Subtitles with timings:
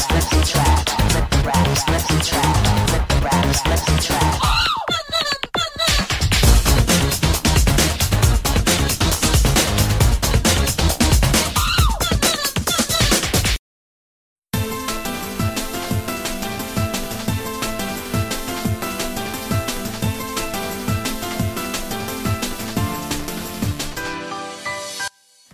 [0.00, 4.02] raps, let the trap, let the raps, let the trap, let the raps, let the
[4.02, 4.79] trap.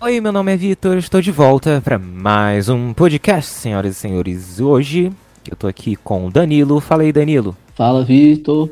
[0.07, 4.61] Oi, meu nome é Vitor, estou de volta para mais um podcast, senhoras e senhores.
[4.61, 5.11] Hoje
[5.51, 6.79] eu tô aqui com o Danilo.
[6.79, 7.57] Fala aí, Danilo.
[7.75, 8.71] Fala, Vitor.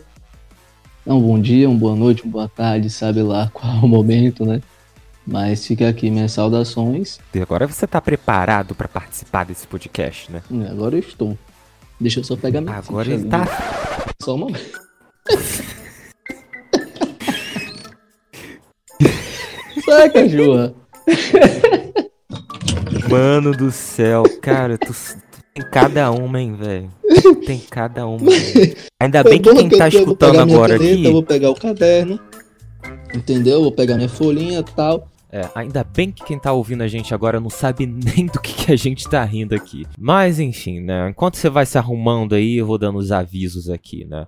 [1.04, 3.88] É um bom dia, uma boa noite, uma boa tarde, sabe lá qual é o
[3.88, 4.62] momento, né?
[5.26, 7.18] Mas fica aqui minhas saudações.
[7.34, 10.40] E agora você tá preparado para participar desse podcast, né?
[10.64, 11.36] É, agora eu estou.
[12.00, 13.44] Deixa eu só pegar minha Agora ele tá.
[14.22, 14.80] Só um momento.
[19.84, 20.83] Sai, cachorra.
[23.10, 24.94] Mano do céu, cara, tu,
[25.54, 26.90] tem cada uma, hein, velho.
[27.46, 28.30] Tem cada uma.
[29.00, 31.04] Ainda bem que quem tá escutando agora caneta, aqui.
[31.04, 32.18] Eu vou pegar o caderno.
[33.14, 33.62] Entendeu?
[33.62, 35.08] Vou pegar minha folhinha e tal.
[35.30, 38.52] É, ainda bem que quem tá ouvindo a gente agora não sabe nem do que,
[38.52, 39.86] que a gente tá rindo aqui.
[39.98, 41.08] Mas enfim, né?
[41.10, 44.26] Enquanto você vai se arrumando aí, eu vou dando os avisos aqui, né?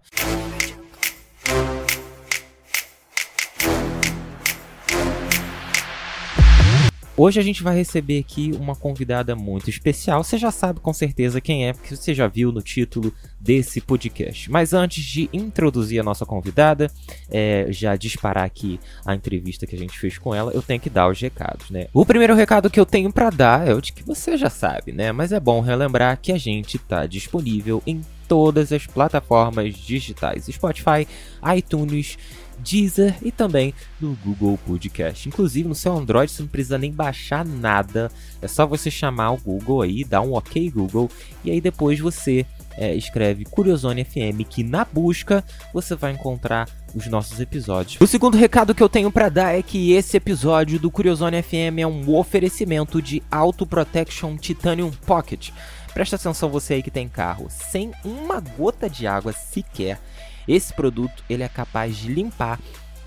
[7.19, 10.23] Hoje a gente vai receber aqui uma convidada muito especial.
[10.23, 14.51] Você já sabe com certeza quem é, porque você já viu no título desse podcast.
[14.51, 16.91] Mas antes de introduzir a nossa convidada,
[17.31, 20.91] é, já disparar aqui a entrevista que a gente fez com ela, eu tenho que
[20.91, 21.87] dar os recados, né?
[21.95, 24.93] O primeiro recado que eu tenho pra dar é o de que você já sabe,
[24.93, 25.11] né?
[25.11, 31.09] Mas é bom relembrar que a gente tá disponível em todas as plataformas digitais: Spotify,
[31.57, 32.19] iTunes,
[32.59, 35.29] Deezer e também no Google Podcast.
[35.29, 39.39] Inclusive no seu Android você não precisa nem baixar nada, é só você chamar o
[39.39, 41.11] Google aí, dar um OK Google
[41.45, 42.47] e aí depois você
[42.77, 48.01] é, escreve Curiosone FM que na busca você vai encontrar os nossos episódios.
[48.01, 51.79] O segundo recado que eu tenho pra dar é que esse episódio do Curiosone FM
[51.79, 55.51] é um oferecimento de Auto Protection Titanium Pocket.
[55.93, 59.99] Presta atenção você aí que tem carro, sem uma gota de água sequer.
[60.47, 62.61] Esse produto ele é capaz de limpar,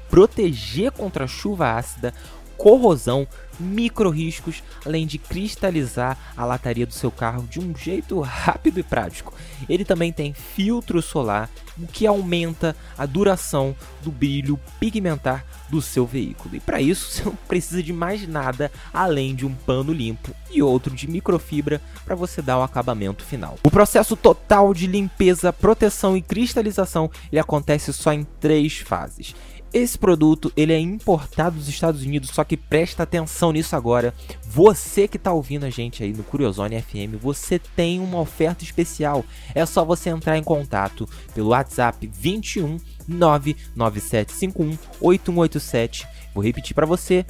[0.10, 2.14] proteger contra chuva ácida,
[2.58, 3.28] corrosão,
[3.60, 8.84] micro riscos, além de cristalizar a lataria do seu carro de um jeito rápido e
[8.84, 9.34] prático.
[9.68, 16.06] Ele também tem filtro solar, o que aumenta a duração do brilho pigmentar do seu
[16.06, 16.56] veículo.
[16.56, 20.62] E para isso você não precisa de mais nada além de um pano limpo e
[20.62, 23.58] outro de microfibra para você dar o acabamento final.
[23.64, 29.36] O processo total de limpeza, proteção e cristalização ele acontece só em três fases.
[29.72, 34.14] Esse produto ele é importado dos Estados Unidos, só que presta atenção nisso agora.
[34.44, 39.24] Você que está ouvindo a gente aí no Curiosone FM, você tem uma oferta especial.
[39.54, 42.78] É só você entrar em contato pelo WhatsApp 21
[43.08, 46.08] 99751 8187.
[46.34, 47.26] Vou repetir para você.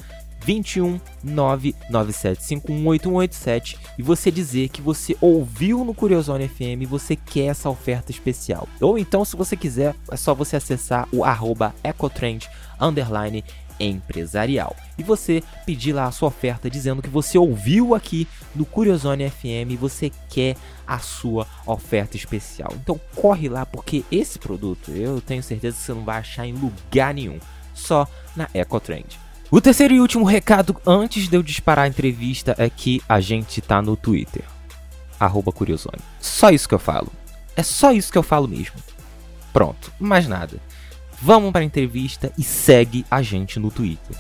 [0.46, 7.48] 21 99751 8187 e você dizer que você ouviu no Curiosone FM e você quer
[7.48, 8.68] essa oferta especial.
[8.82, 12.48] Ou então, se você quiser, é só você acessar o arroba ecotrend
[12.80, 13.44] underline
[13.80, 14.76] empresarial.
[14.98, 19.72] E você pedir lá a sua oferta dizendo que você ouviu aqui no Curiosone FM
[19.72, 20.56] e você quer
[20.86, 22.74] a sua oferta especial.
[22.76, 26.54] Então corre lá porque esse produto eu tenho certeza que você não vai achar em
[26.54, 27.40] lugar nenhum,
[27.74, 29.18] só na Ecotrend.
[29.52, 33.62] O terceiro e último recado antes de eu disparar a entrevista é que a gente
[33.62, 34.44] tá no Twitter.
[35.20, 35.98] Arroba Curiosone.
[36.22, 37.12] Só isso que eu falo.
[37.56, 38.76] É só isso que eu falo mesmo.
[39.52, 40.62] Pronto, mais nada.
[41.20, 44.16] Vamos para a entrevista e segue a gente no Twitter.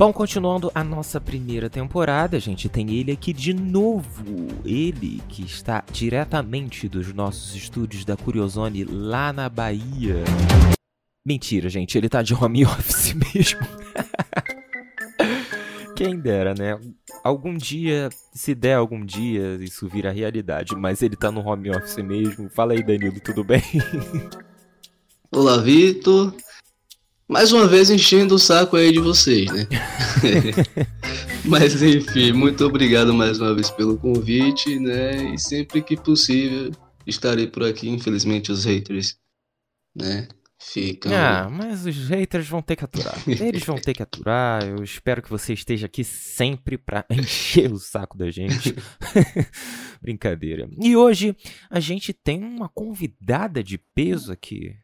[0.00, 4.24] Bom, continuando a nossa primeira temporada, a gente tem ele aqui de novo.
[4.64, 10.24] Ele que está diretamente dos nossos estúdios da Curiosone lá na Bahia.
[11.22, 13.60] Mentira, gente, ele tá de home office mesmo.
[15.94, 16.80] Quem dera, né?
[17.22, 21.98] Algum dia, se der algum dia, isso vira realidade, mas ele tá no home office
[21.98, 22.48] mesmo.
[22.48, 23.62] Fala aí, Danilo, tudo bem?
[25.30, 26.34] Olá, Vitor.
[27.30, 29.64] Mais uma vez enchendo o saco aí de vocês, né?
[31.46, 35.32] Mas enfim, muito obrigado mais uma vez pelo convite, né?
[35.32, 36.72] E sempre que possível
[37.06, 37.88] estarei por aqui.
[37.88, 39.16] Infelizmente os haters,
[39.94, 40.26] né?
[40.60, 41.10] Ficam.
[41.14, 43.16] Ah, mas os haters vão ter que aturar.
[43.26, 44.62] Eles vão ter que aturar.
[44.62, 48.74] Eu espero que você esteja aqui sempre pra encher o saco da gente.
[50.02, 50.68] Brincadeira.
[50.82, 51.34] E hoje
[51.70, 54.74] a gente tem uma convidada de peso aqui.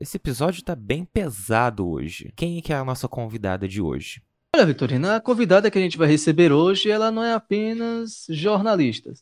[0.00, 2.32] Esse episódio tá bem pesado hoje.
[2.36, 4.22] Quem é que é a nossa convidada de hoje?
[4.54, 9.12] Olha, Vitorina, a convidada que a gente vai receber hoje, ela não é apenas jornalista.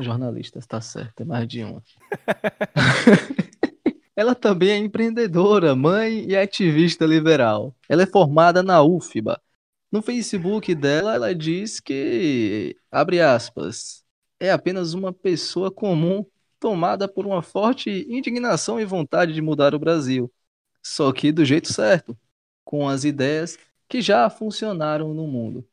[0.00, 1.82] Jornalistas, tá certo, é mais de uma.
[4.16, 7.76] ela também é empreendedora, mãe e ativista liberal.
[7.88, 9.40] Ela é formada na UFBA.
[9.90, 14.02] No Facebook dela, ela diz que, abre aspas,
[14.40, 16.24] é apenas uma pessoa comum
[16.62, 20.32] tomada por uma forte indignação e vontade de mudar o Brasil.
[20.80, 22.16] Só que do jeito certo,
[22.64, 25.66] com as ideias que já funcionaram no mundo.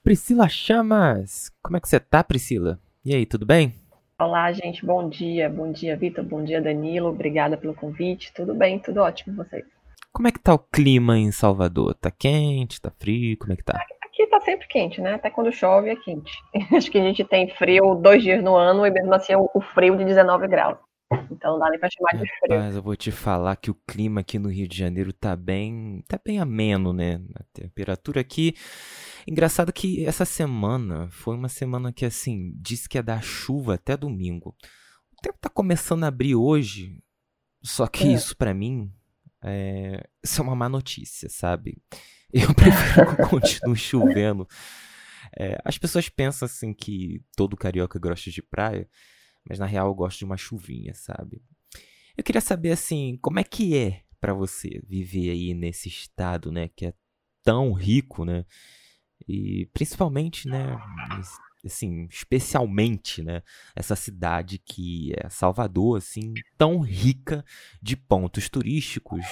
[0.00, 1.50] Priscila Chamas!
[1.60, 2.80] Como é que você tá, Priscila?
[3.04, 3.74] E aí, tudo bem?
[4.20, 5.50] Olá, gente, bom dia.
[5.50, 6.24] Bom dia, Vitor.
[6.24, 7.08] Bom dia, Danilo.
[7.08, 8.32] Obrigada pelo convite.
[8.32, 9.64] Tudo bem, tudo ótimo com vocês.
[10.12, 11.94] Como é que tá o clima em Salvador?
[11.94, 13.36] Tá quente, tá frio?
[13.36, 13.84] Como é que tá?
[14.18, 15.14] Aqui tá sempre quente, né?
[15.14, 16.32] Até quando chove é quente.
[16.76, 19.96] Acho que a gente tem frio dois dias no ano e mesmo assim o frio
[19.96, 20.76] de 19 graus.
[21.30, 22.58] Então não dá nem pra chamar de frio.
[22.58, 26.02] Mas eu vou te falar que o clima aqui no Rio de Janeiro tá bem.
[26.08, 27.20] tá bem ameno, né?
[27.36, 28.54] A temperatura aqui.
[29.24, 33.96] Engraçado que essa semana foi uma semana que, assim, disse que ia dar chuva até
[33.96, 34.50] domingo.
[35.12, 37.00] O tempo tá começando a abrir hoje.
[37.62, 38.12] Só que é.
[38.12, 38.92] isso para mim.
[39.44, 40.02] É...
[40.24, 41.80] Isso é uma má notícia, sabe?
[42.32, 44.46] Eu prefiro que continue chovendo.
[45.36, 48.88] É, as pessoas pensam assim que todo carioca gosta de praia,
[49.48, 51.42] mas na real eu gosto de uma chuvinha, sabe?
[52.16, 56.68] Eu queria saber assim, como é que é para você viver aí nesse estado, né,
[56.74, 56.94] que é
[57.44, 58.44] tão rico, né?
[59.26, 60.76] E principalmente, né,
[61.64, 63.42] assim, especialmente, né,
[63.74, 67.44] essa cidade que é Salvador, assim, tão rica
[67.80, 69.24] de pontos turísticos,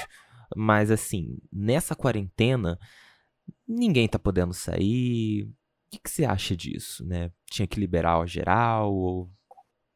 [0.55, 2.79] mas assim, nessa quarentena,
[3.67, 5.45] ninguém tá podendo sair.
[5.45, 5.51] O
[5.91, 7.31] que, que você acha disso, né?
[7.51, 9.31] Tinha que liberar o geral ou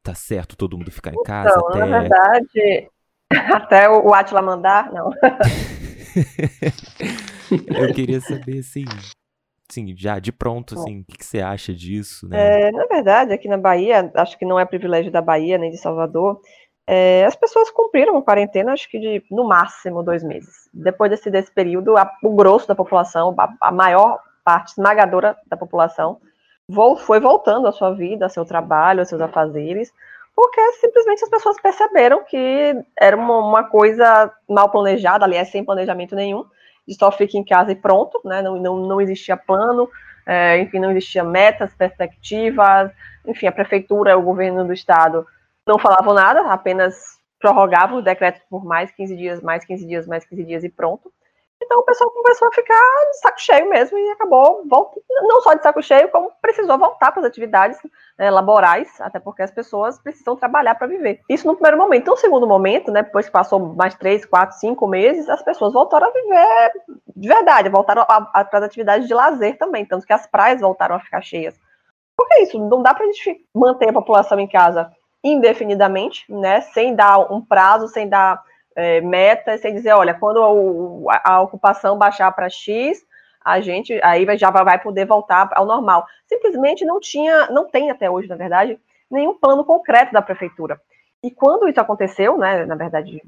[0.03, 1.79] tá certo todo mundo ficar em casa então, até...
[1.79, 2.91] na verdade,
[3.55, 5.11] até o Atila mandar, não.
[7.51, 8.85] Eu queria saber, assim,
[9.69, 12.69] assim, já de pronto, assim, o que, que você acha disso, né?
[12.69, 15.79] É, na verdade, aqui na Bahia, acho que não é privilégio da Bahia nem de
[15.79, 16.41] Salvador,
[16.93, 20.69] é, as pessoas cumpriram a quarentena, acho que de no máximo dois meses.
[20.75, 25.57] Depois desse, desse período, a, o grosso da população, a, a, maior parte esmagadora da
[25.57, 26.21] população,
[26.69, 29.93] vo, foi voltando à sua vida, ao seu trabalho, aos seus afazeres,
[30.35, 36.17] porque simplesmente as pessoas perceberam que era uma, uma coisa mal planejada, aliás, sem planejamento
[36.17, 36.45] nenhum,
[36.89, 38.43] de só ficar em casa e pronto, né?
[38.43, 39.89] não, não, não existia plano,
[40.27, 42.91] é, enfim, não existia metas, perspectivas,
[43.25, 45.25] enfim, a prefeitura, o governo do estado
[45.71, 50.25] não falavam nada, apenas prorrogavam o decreto por mais 15 dias, mais 15 dias, mais
[50.25, 51.13] 15 dias e pronto.
[51.63, 52.75] Então o pessoal começou a ficar
[53.11, 57.13] de saco cheio mesmo e acabou, voltando, não só de saco cheio, como precisou voltar
[57.13, 57.79] para as atividades
[58.19, 61.21] né, laborais, até porque as pessoas precisam trabalhar para viver.
[61.29, 62.11] Isso no primeiro momento.
[62.11, 66.09] No segundo momento, né, depois que passou mais três, quatro, cinco meses, as pessoas voltaram
[66.09, 66.73] a viver
[67.15, 71.01] de verdade, voltaram para as atividades de lazer também, tanto que as praias voltaram a
[71.01, 71.55] ficar cheias.
[72.17, 74.91] Porque é isso, não dá para a gente manter a população em casa
[75.23, 78.43] indefinidamente, né, sem dar um prazo, sem dar
[78.75, 83.05] é, meta, sem dizer, olha, quando a, a ocupação baixar para X,
[83.45, 86.07] a gente aí já vai poder voltar ao normal.
[86.27, 88.79] Simplesmente não tinha, não tem até hoje, na verdade,
[89.11, 90.81] nenhum plano concreto da prefeitura.
[91.23, 93.23] E quando isso aconteceu, né, na verdade,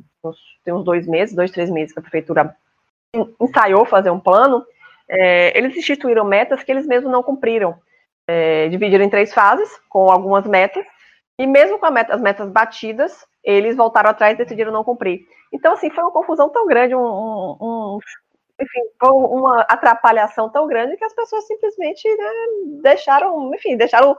[0.64, 2.56] tem uns dois meses, dois, três meses que a prefeitura
[3.40, 4.64] ensaiou fazer um plano,
[5.08, 7.76] é, eles instituíram metas que eles mesmos não cumpriram.
[8.26, 10.86] É, dividiram em três fases, com algumas metas,
[11.38, 15.20] e mesmo com meta, as metas batidas, eles voltaram atrás e decidiram não cumprir.
[15.52, 17.98] Então, assim, foi uma confusão tão grande, um, um, um
[18.60, 22.30] enfim, uma atrapalhação tão grande que as pessoas simplesmente né,
[22.82, 24.16] deixaram, enfim, deixaram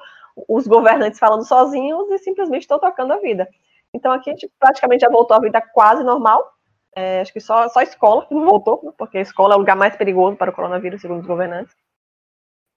[0.48, 3.48] os governantes falando sozinhos e simplesmente estão tocando a vida.
[3.93, 6.51] Então aqui a gente praticamente já voltou à vida quase normal.
[6.96, 9.60] É, acho que só, só a escola que não voltou, porque a escola é o
[9.60, 11.75] lugar mais perigoso para o coronavírus, segundo os governantes.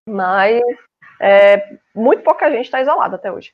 [0.08, 0.62] Mas
[1.20, 3.52] é, muito pouca gente está isolada até hoje.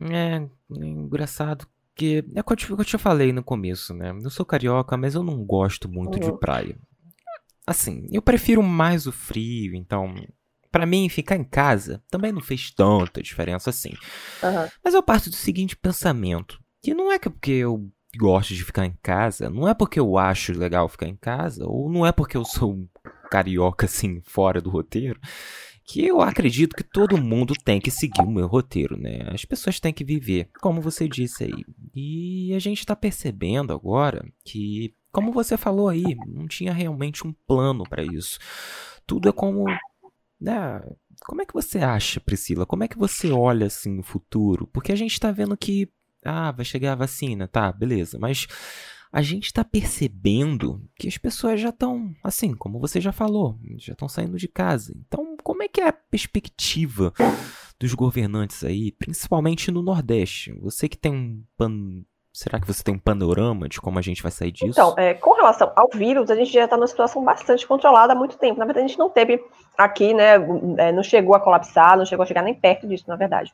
[0.00, 4.16] É, engraçado que é o que eu te falei no começo, né?
[4.22, 6.30] Eu sou carioca, mas eu não gosto muito uhum.
[6.30, 6.78] de praia.
[7.66, 10.14] Assim, eu prefiro mais o frio, então
[10.70, 13.90] para mim ficar em casa também não fez tanta diferença assim.
[14.42, 14.68] Uhum.
[14.84, 18.86] Mas eu parto do seguinte pensamento, que não é que porque eu gosto de ficar
[18.86, 22.36] em casa, não é porque eu acho legal ficar em casa, ou não é porque
[22.36, 22.88] eu sou
[23.30, 25.20] carioca assim fora do roteiro,
[25.88, 29.26] que eu acredito que todo mundo tem que seguir o meu roteiro, né?
[29.32, 31.64] As pessoas têm que viver, como você disse aí.
[31.94, 37.32] E a gente tá percebendo agora que, como você falou aí, não tinha realmente um
[37.46, 38.38] plano para isso.
[39.06, 39.64] Tudo é como,
[40.38, 40.82] né?
[41.24, 42.66] Como é que você acha, Priscila?
[42.66, 44.66] Como é que você olha assim no futuro?
[44.66, 45.90] Porque a gente tá vendo que
[46.22, 48.18] ah, vai chegar a vacina, tá, beleza.
[48.18, 48.46] Mas
[49.10, 53.92] a gente está percebendo que as pessoas já estão, assim, como você já falou, já
[53.92, 54.92] estão saindo de casa.
[55.06, 57.12] Então, como é que é a perspectiva
[57.80, 60.52] dos governantes aí, principalmente no Nordeste?
[60.60, 62.04] Você que tem um pan...
[62.30, 64.66] Será que você tem um panorama de como a gente vai sair disso?
[64.66, 68.16] Então, é, com relação ao vírus, a gente já está numa situação bastante controlada há
[68.16, 68.60] muito tempo.
[68.60, 69.42] Na verdade, a gente não teve
[69.76, 70.34] aqui, né?
[70.76, 73.52] É, não chegou a colapsar, não chegou a chegar nem perto disso, na verdade.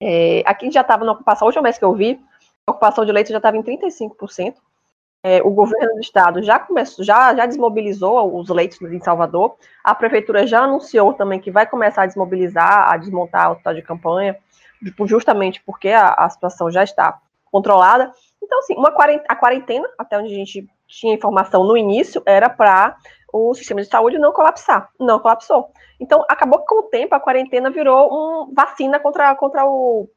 [0.00, 2.20] É, aqui já estava na ocupação, a última vez que eu vi,
[2.66, 4.54] a ocupação de leite já estava em 35%.
[5.28, 9.56] É, o governo do estado já começou, já, já desmobilizou os leitos em Salvador.
[9.82, 13.82] A prefeitura já anunciou também que vai começar a desmobilizar, a desmontar o hospital de
[13.82, 14.38] campanha,
[15.04, 17.18] justamente porque a, a situação já está
[17.50, 18.12] controlada.
[18.40, 22.48] Então, assim, uma quarentena, a quarentena, até onde a gente tinha informação no início, era
[22.48, 22.96] para
[23.32, 24.90] o sistema de saúde não colapsar.
[25.00, 25.72] Não colapsou.
[25.98, 30.08] Então, acabou que com o tempo a quarentena virou um vacina contra, contra o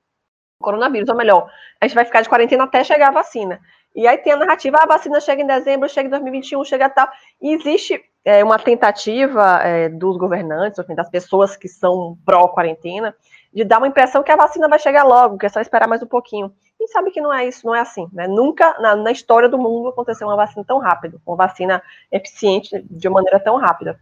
[0.62, 1.50] coronavírus, ou melhor,
[1.82, 3.60] a gente vai ficar de quarentena até chegar a vacina.
[3.96, 6.90] E aí tem a narrativa, ah, a vacina chega em dezembro, chega em 2021, chega
[6.90, 7.08] tal.
[7.42, 13.16] E existe é, uma tentativa é, dos governantes, enfim, das pessoas que são pró-quarentena,
[13.54, 16.04] de dar uma impressão que a vacina vai chegar logo, que é só esperar mais
[16.04, 16.54] um pouquinho.
[16.80, 18.08] E sabe que não é isso, não é assim.
[18.14, 18.28] Né?
[18.28, 21.82] Nunca na, na história do mundo aconteceu uma vacina tão rápido, uma vacina
[22.12, 24.00] eficiente de uma maneira tão rápida.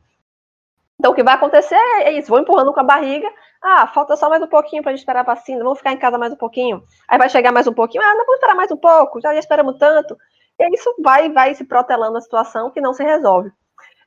[1.00, 3.28] Então, o que vai acontecer é isso: vou empurrando com a barriga.
[3.62, 5.64] Ah, falta só mais um pouquinho para a gente esperar a vacina.
[5.64, 6.84] Vamos ficar em casa mais um pouquinho.
[7.08, 8.04] Aí vai chegar mais um pouquinho.
[8.04, 9.22] Ah, não vamos esperar mais um pouco.
[9.22, 10.18] Já, já esperamos tanto.
[10.60, 13.52] E isso vai, vai se protelando a situação que não se resolve.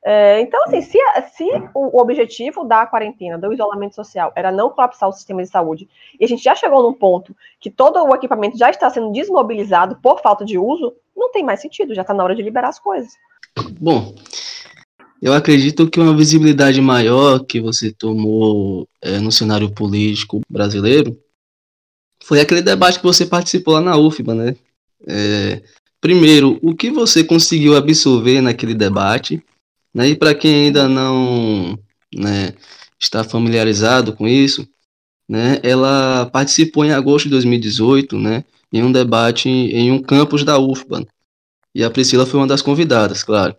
[0.03, 0.97] É, então, assim, se,
[1.33, 1.45] se
[1.75, 5.87] o, objetivo da quarentena, do isolamento social, era não colapsar o sistema de saúde,
[6.19, 9.95] e a gente já chegou num ponto que todo o equipamento já está sendo desmobilizado
[10.01, 12.79] por falta de uso, não tem mais sentido, já está na hora de liberar as
[12.79, 13.13] coisas.
[13.79, 14.15] Bom,
[15.21, 21.15] eu acredito que uma visibilidade maior que você tomou é, no cenário político brasileiro
[22.23, 24.55] foi aquele debate que você participou lá na UFBA, né?
[25.07, 25.61] É,
[25.99, 29.43] primeiro, o que você conseguiu absorver naquele debate,
[29.93, 30.09] né?
[30.09, 31.77] E para quem ainda não
[32.13, 32.53] né,
[32.99, 34.67] está familiarizado com isso,
[35.29, 35.59] né?
[35.61, 38.43] Ela participou em agosto de 2018, né?
[38.73, 41.05] Em um debate em um campus da UFBA.
[41.75, 43.55] E a Priscila foi uma das convidadas, claro.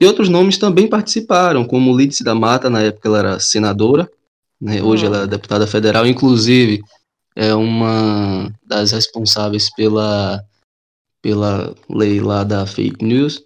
[0.00, 4.10] E outros nomes também participaram, como Lídice da Mata, na época ela era senadora,
[4.58, 4.82] né?
[4.82, 6.82] hoje ela é deputada federal, inclusive
[7.36, 10.42] é uma das responsáveis pela,
[11.22, 13.44] pela lei lá da fake news,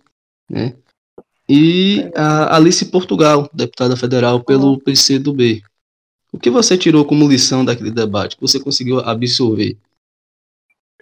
[0.48, 0.74] né?
[1.48, 5.62] E a Alice Portugal, deputada federal pelo PCdoB.
[6.32, 8.36] O que você tirou como lição daquele debate?
[8.36, 9.76] que você conseguiu absorver?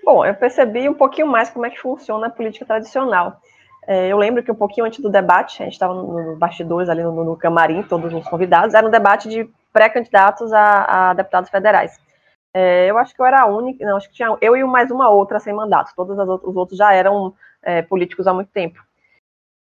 [0.04, 3.40] Bom, eu percebi um pouquinho mais como é que funciona a política tradicional.
[3.86, 7.02] É, eu lembro que um pouquinho antes do debate, a gente estava no, bastidores, ali
[7.02, 11.98] no, no, camarim, todos os convidados, era um debate de pré-candidatos a, a, deputados federais.
[12.54, 14.90] É, eu acho que eu era a única, não, acho que tinha eu e mais
[14.90, 18.78] uma outra sem mandato, todos os outros já eram é, políticos há muito tempo.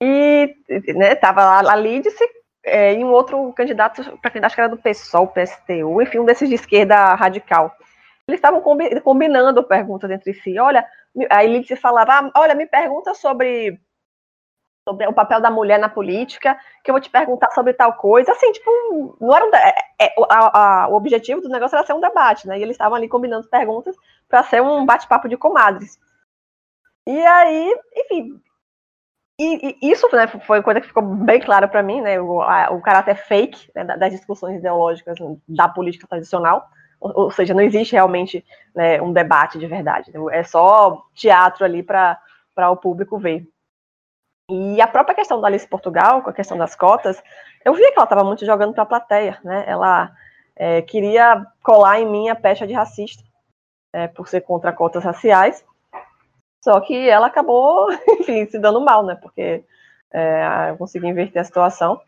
[0.02, 0.54] E
[0.94, 2.24] né, tava lá a Lídice
[2.64, 6.48] é, e um outro candidato, para candidato que era do PSOL, PSTU, enfim, um desses
[6.48, 7.74] de esquerda radical.
[8.26, 8.62] Eles estavam
[9.02, 10.58] combinando perguntas entre si.
[10.58, 10.86] Olha,
[11.30, 13.80] a Lídice falava, ah, olha, me pergunta sobre
[14.88, 18.32] sobre o papel da mulher na política, que eu vou te perguntar sobre tal coisa.
[18.32, 21.92] Assim, tipo, não era um, é, é, a, a, o objetivo do negócio era ser
[21.92, 22.58] um debate, né?
[22.58, 23.94] E eles estavam ali combinando perguntas
[24.28, 25.98] para ser um bate-papo de comadres.
[27.06, 28.40] E aí, enfim.
[29.38, 32.20] E, e, isso né, foi coisa que ficou bem clara para mim, né?
[32.20, 35.16] O, a, o caráter fake né, das discussões ideológicas
[35.48, 36.68] da política tradicional.
[37.00, 38.44] Ou, ou seja, não existe realmente
[38.74, 40.12] né, um debate de verdade.
[40.30, 42.18] É só teatro ali para
[42.70, 43.46] o público ver.
[44.50, 47.22] E a própria questão da Alice Portugal, com a questão das cotas,
[47.64, 49.64] eu via que ela estava muito jogando para a plateia, né?
[49.66, 50.10] Ela
[50.56, 53.22] é, queria colar em mim a pecha de racista,
[53.92, 55.64] é, por ser contra cotas raciais,
[56.60, 57.88] só que ela acabou,
[58.20, 59.14] enfim, se dando mal, né?
[59.14, 59.64] Porque
[60.12, 62.00] é, eu consegui inverter a situação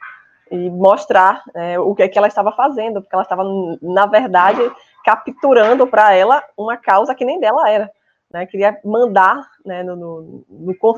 [0.50, 3.44] e mostrar é, o que, é que ela estava fazendo, porque ela estava,
[3.80, 4.60] na verdade,
[5.04, 7.90] capturando para ela uma causa que nem dela era
[8.32, 10.44] né, queria mandar né, no, no,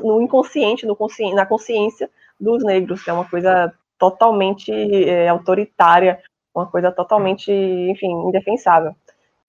[0.03, 6.19] no, inconsciente, no consci, na consciência dos negros, que é uma coisa totalmente é, autoritária,
[6.53, 8.95] uma coisa totalmente, enfim, indefensável.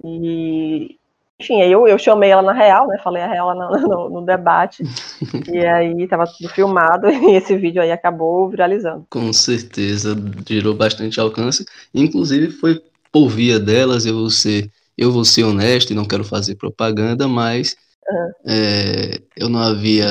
[0.04, 0.96] E,
[1.38, 4.82] enfim, aí eu, eu chamei ela na real, né, falei a real no, no debate,
[5.52, 9.06] e aí estava tudo filmado, e esse vídeo aí acabou viralizando.
[9.10, 10.16] Com certeza,
[10.48, 11.64] gerou bastante alcance,
[11.94, 16.24] inclusive foi por via delas, eu vou ser eu vou ser honesto e não quero
[16.24, 17.76] fazer propaganda, mas
[18.08, 18.32] uhum.
[18.46, 20.08] é, eu não havia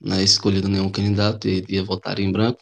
[0.00, 2.60] né, escolhido nenhum candidato e ia votar em branco.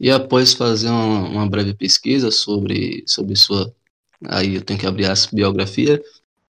[0.00, 3.72] E após fazer uma, uma, breve pesquisa sobre, sobre sua.
[4.28, 6.00] Aí eu tenho que abrir a biografia.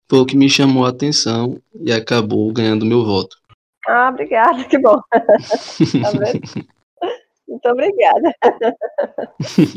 [0.09, 3.37] foi o que me chamou a atenção e acabou ganhando meu voto.
[3.87, 4.99] Ah, obrigada, que bom.
[5.11, 6.71] tá vendo?
[7.51, 8.34] Muito obrigada.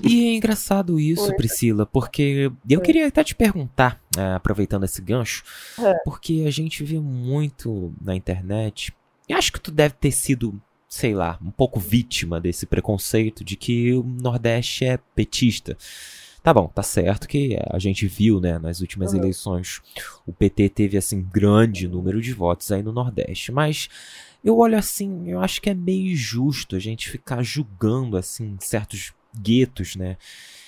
[0.09, 1.35] E é engraçado isso, Oi.
[1.37, 5.43] Priscila, porque eu queria até te perguntar, é, aproveitando esse gancho,
[5.79, 5.95] É.
[6.05, 8.95] porque a gente vê muito na internet,
[9.29, 13.57] e acho que tu deve ter sido, sei lá, um pouco vítima desse preconceito de
[13.57, 15.77] que o Nordeste é petista.
[16.43, 19.19] Tá bom, tá certo que a gente viu, né, nas últimas Uhum.
[19.21, 19.81] eleições,
[20.27, 23.89] o PT teve, assim, grande número de votos aí no Nordeste, mas
[24.45, 29.15] eu olho assim, eu acho que é meio justo a gente ficar julgando, assim, certos
[29.35, 30.19] guetos, né?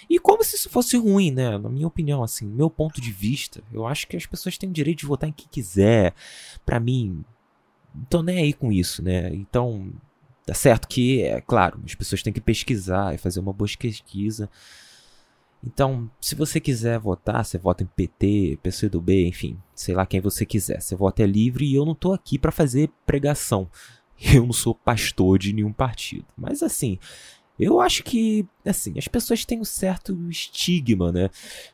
[0.09, 1.59] E como se isso fosse ruim, né?
[1.59, 4.73] Na minha opinião, assim, meu ponto de vista, eu acho que as pessoas têm o
[4.73, 6.15] direito de votar em quem quiser.
[6.65, 7.25] Pra mim,
[7.95, 9.35] não tô nem aí com isso, né?
[9.35, 9.93] Então,
[10.47, 14.49] tá certo que, é claro, as pessoas têm que pesquisar e fazer uma boa pesquisa.
[15.65, 20.47] Então, se você quiser votar, você vota em PT, PCdoB, enfim, sei lá quem você
[20.47, 20.81] quiser.
[20.81, 23.69] Você vota é livre e eu não tô aqui pra fazer pregação.
[24.35, 26.25] Eu não sou pastor de nenhum partido.
[26.39, 26.99] Mas assim,
[27.59, 31.31] eu acho que, assim, as pessoas têm um certo estigma, né?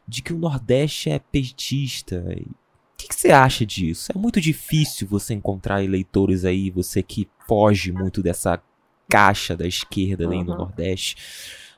[0.06, 2.16] De que o Nordeste é petista.
[2.18, 4.12] O que, que você acha disso?
[4.12, 8.62] É muito difícil você encontrar eleitores aí, você que foge muito dessa
[9.08, 10.56] caixa da esquerda aí no.
[10.56, 11.16] Nordeste.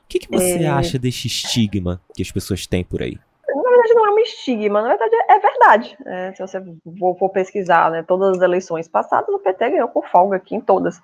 [0.05, 0.67] O que, que você É.
[0.67, 3.17] acha desse estigma que as pessoas têm por aí?
[3.47, 5.97] Na verdade, não é um estigma, na verdade é verdade.
[6.05, 6.61] É, se você
[7.17, 11.01] for, pesquisar né, todas as eleições passadas, o PT ganhou com folga aqui em todas.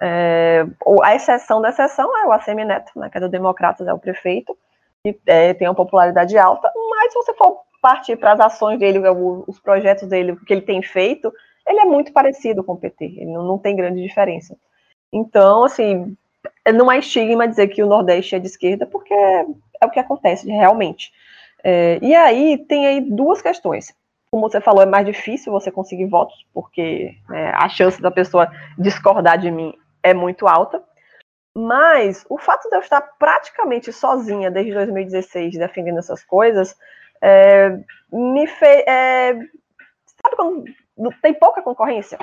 [0.00, 0.64] É,
[1.02, 3.98] a exceção da exceção é o ACM Neto, né, que é do Democratas, é o
[3.98, 4.56] prefeito,
[5.04, 9.00] e é, tem uma popularidade alta, mas se você for partir para as ações dele,
[9.46, 11.32] os projetos dele, o que ele tem feito,
[11.66, 14.56] ele é muito parecido com o PT, ele não, não tem grande diferença.
[15.12, 16.16] Então, assim,
[16.72, 19.46] não é estigma dizer que o Nordeste é de esquerda, porque é,
[19.80, 21.12] é o que acontece realmente.
[21.62, 23.94] É, e aí tem aí duas questões.
[24.30, 28.50] Como você falou, é mais difícil você conseguir votos, porque né, a chance da pessoa
[28.78, 29.72] discordar de mim
[30.02, 30.82] é muito alta.
[31.54, 36.76] Mas o fato de eu estar praticamente sozinha desde 2016 defendendo essas coisas
[37.22, 37.78] é,
[38.12, 38.84] me fez.
[38.86, 39.32] É,
[40.22, 40.64] sabe quando
[41.22, 42.18] tem pouca concorrência?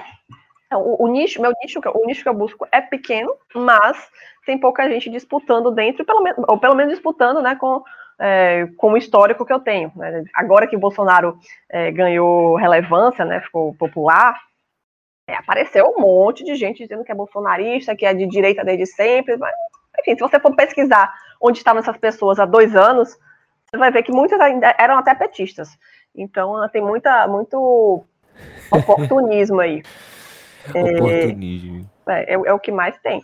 [0.76, 3.98] O, o nicho, meu nicho, o nicho que eu busco é pequeno, mas
[4.46, 7.82] tem pouca gente disputando dentro, pelo menos, ou pelo menos disputando, né, com,
[8.20, 9.92] é, com o histórico que eu tenho.
[9.96, 10.24] né?
[10.34, 11.38] Agora que o Bolsonaro
[11.70, 14.36] é, ganhou relevância, né, ficou popular,
[15.28, 18.86] é, apareceu um monte de gente dizendo que é bolsonarista, que é de direita desde
[18.86, 19.38] sempre.
[19.38, 19.54] Mas,
[20.00, 23.18] enfim, se você for pesquisar onde estavam essas pessoas há dois anos,
[23.70, 25.70] você vai ver que muitas ainda eram até petistas.
[26.14, 28.06] Então tem muita, muito
[28.72, 29.82] oportunismo aí.
[30.70, 31.90] Oportunismo.
[32.08, 33.22] É, é, é o que mais tem.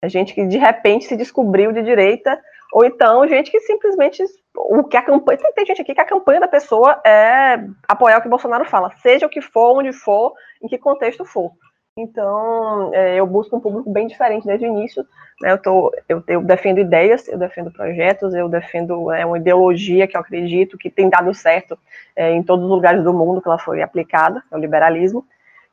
[0.00, 2.40] É gente que de repente se descobriu de direita,
[2.72, 4.24] ou então gente que simplesmente.
[4.54, 5.38] O que a campanha.
[5.38, 8.90] Tem, tem gente aqui que a campanha da pessoa é apoiar o que Bolsonaro fala,
[9.02, 11.52] seja o que for, onde for, em que contexto for.
[11.96, 15.06] Então, é, eu busco um público bem diferente desde o início.
[15.40, 20.06] Né, eu, tô, eu, eu defendo ideias, eu defendo projetos, eu defendo é, uma ideologia
[20.06, 21.78] que eu acredito que tem dado certo
[22.16, 25.26] é, em todos os lugares do mundo que ela foi aplicada, é o liberalismo.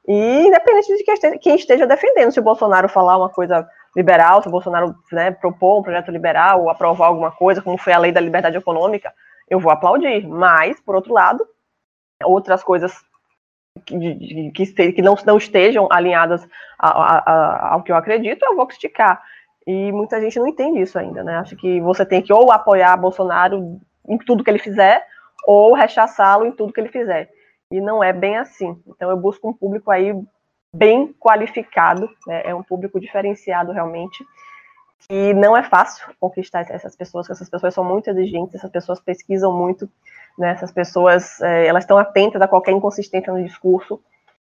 [0.09, 4.51] E independente de quem esteja, defendendo, se o Bolsonaro falar uma coisa liberal, se o
[4.51, 8.19] Bolsonaro né, propor um projeto liberal ou aprovar alguma coisa, como foi a lei da
[8.19, 9.13] liberdade econômica,
[9.47, 10.27] eu vou aplaudir.
[10.27, 11.45] Mas, por outro lado,
[12.23, 12.91] outras coisas
[13.85, 16.43] que, que, que não, não, estejam alinhadas
[16.79, 19.21] a, a, a, ao que eu acredito, eu vou criticar.
[19.67, 21.37] E muita gente não entende isso ainda, né?
[21.37, 25.05] Acha que você tem que ou apoiar Bolsonaro em tudo que ele fizer,
[25.45, 27.29] ou rechaçá-lo em tudo que ele fizer.
[27.71, 28.81] E não é bem assim.
[28.87, 30.13] Então eu busco um público aí
[30.73, 32.41] bem qualificado, né?
[32.45, 34.25] é um público diferenciado realmente.
[35.09, 38.99] E não é fácil conquistar essas pessoas, porque essas pessoas são muito exigentes, essas pessoas
[38.99, 39.89] pesquisam muito,
[40.37, 40.51] né?
[40.51, 44.01] essas pessoas é, elas estão atentas a qualquer inconsistência no discurso,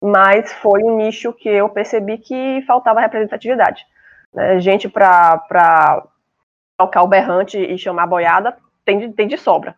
[0.01, 3.85] mas foi um nicho que eu percebi que faltava representatividade.
[4.33, 4.59] Né?
[4.59, 6.05] Gente para
[6.77, 9.75] tocar o berrante e chamar boiada tem de, tem de sobra.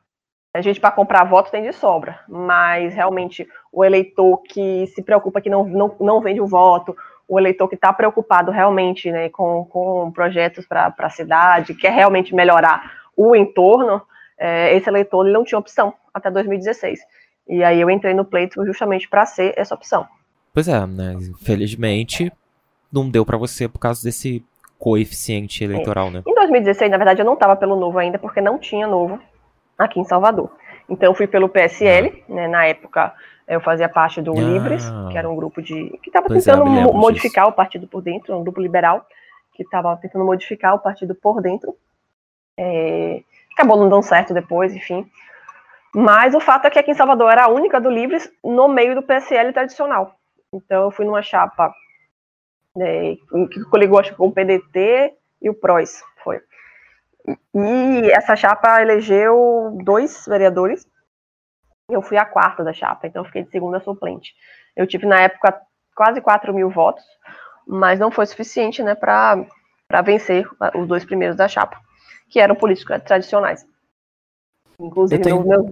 [0.56, 5.42] A gente para comprar votos tem de sobra, mas realmente o eleitor que se preocupa
[5.42, 6.96] que não, não, não vende o voto,
[7.28, 12.34] o eleitor que está preocupado realmente né, com, com projetos para a cidade, quer realmente
[12.34, 14.02] melhorar o entorno,
[14.38, 17.02] é, esse eleitor ele não tinha opção até 2016.
[17.50, 20.08] E aí eu entrei no pleito justamente para ser essa opção.
[20.54, 21.16] Pois é, né?
[21.20, 22.32] Infelizmente
[22.90, 24.42] não deu para você por causa desse
[24.80, 26.12] coeficiente eleitoral, é.
[26.12, 26.24] né?
[26.26, 29.20] Em 2016, na verdade, eu não estava pelo Novo ainda, porque não tinha Novo
[29.78, 30.52] aqui em Salvador.
[30.90, 32.34] Então, eu fui pelo PSL, ah.
[32.34, 33.14] né, na época
[33.48, 34.42] eu fazia parte do ah.
[34.42, 37.54] Livres, que era um grupo de que estava tentando é, modificar disso.
[37.54, 39.06] o partido por dentro, um grupo liberal,
[39.54, 41.76] que estava tentando modificar o partido por dentro.
[42.58, 43.22] É,
[43.54, 45.10] acabou não dando certo depois, enfim.
[45.94, 48.96] Mas o fato é que aqui em Salvador era a única do Livres no meio
[48.96, 50.16] do PSL tradicional.
[50.54, 51.74] Então eu fui numa chapa
[52.76, 53.16] né,
[53.52, 56.04] que coligou acho, com o PDT e o PROS.
[57.28, 60.86] E essa chapa elegeu dois vereadores.
[61.90, 64.34] Eu fui a quarta da chapa, então eu fiquei de segunda suplente.
[64.76, 65.62] Eu tive na época
[65.96, 67.04] quase 4 mil votos,
[67.66, 69.46] mas não foi suficiente né, para
[70.04, 71.80] vencer os dois primeiros da chapa,
[72.30, 73.66] que eram políticos tradicionais.
[74.80, 75.46] Inclusive, tenho...
[75.46, 75.72] meus.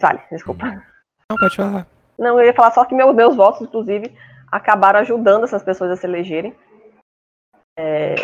[0.00, 0.66] Vale, desculpa.
[1.30, 1.86] Não, pode falar.
[2.18, 4.16] Não, eu ia falar só que meus, meus votos, inclusive,
[4.50, 6.54] acabaram ajudando essas pessoas a se elegerem.
[7.78, 8.14] É,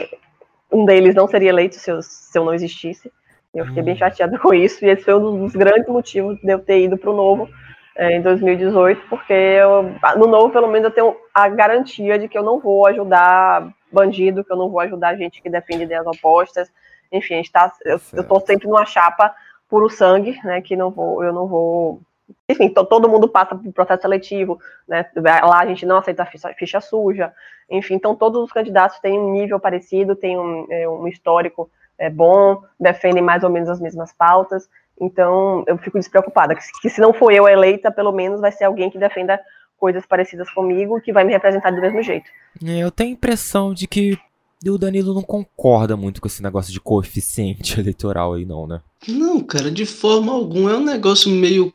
[0.73, 3.13] um deles não seria eleito se eu, se eu não existisse.
[3.55, 3.99] Eu fiquei bem hum.
[3.99, 7.11] chateada com isso, e esse foi um dos grandes motivos de eu ter ido para
[7.11, 7.49] o Novo
[7.97, 12.39] é, em 2018, porque eu, no Novo, pelo menos, eu tenho a garantia de que
[12.39, 16.73] eu não vou ajudar bandido, que eu não vou ajudar gente que defende ideias opostas.
[17.11, 19.35] Enfim, a gente tá, eu, estou sempre numa chapa
[19.69, 22.01] puro sangue, né, que não vou, eu não vou
[22.49, 25.07] enfim, todo mundo passa por processo seletivo, né?
[25.17, 27.33] Lá a gente não aceita ficha, ficha, suja,
[27.71, 32.11] enfim, então todos os candidatos têm um nível parecido, têm um, é, um histórico é,
[32.11, 34.69] bom, defendem mais ou menos as mesmas pautas.
[35.01, 38.65] Então eu fico despreocupada, que, que se não for eu eleita, pelo menos vai ser
[38.65, 39.41] alguém que defenda
[39.79, 42.31] coisas parecidas comigo que vai me representar do mesmo jeito.
[42.65, 44.17] É, eu tenho a impressão de que
[44.65, 48.81] o Danilo não concorda muito com esse negócio de coeficiente eleitoral aí, não, né?
[49.09, 50.71] Não, cara, de forma alguma.
[50.71, 51.73] É um negócio meio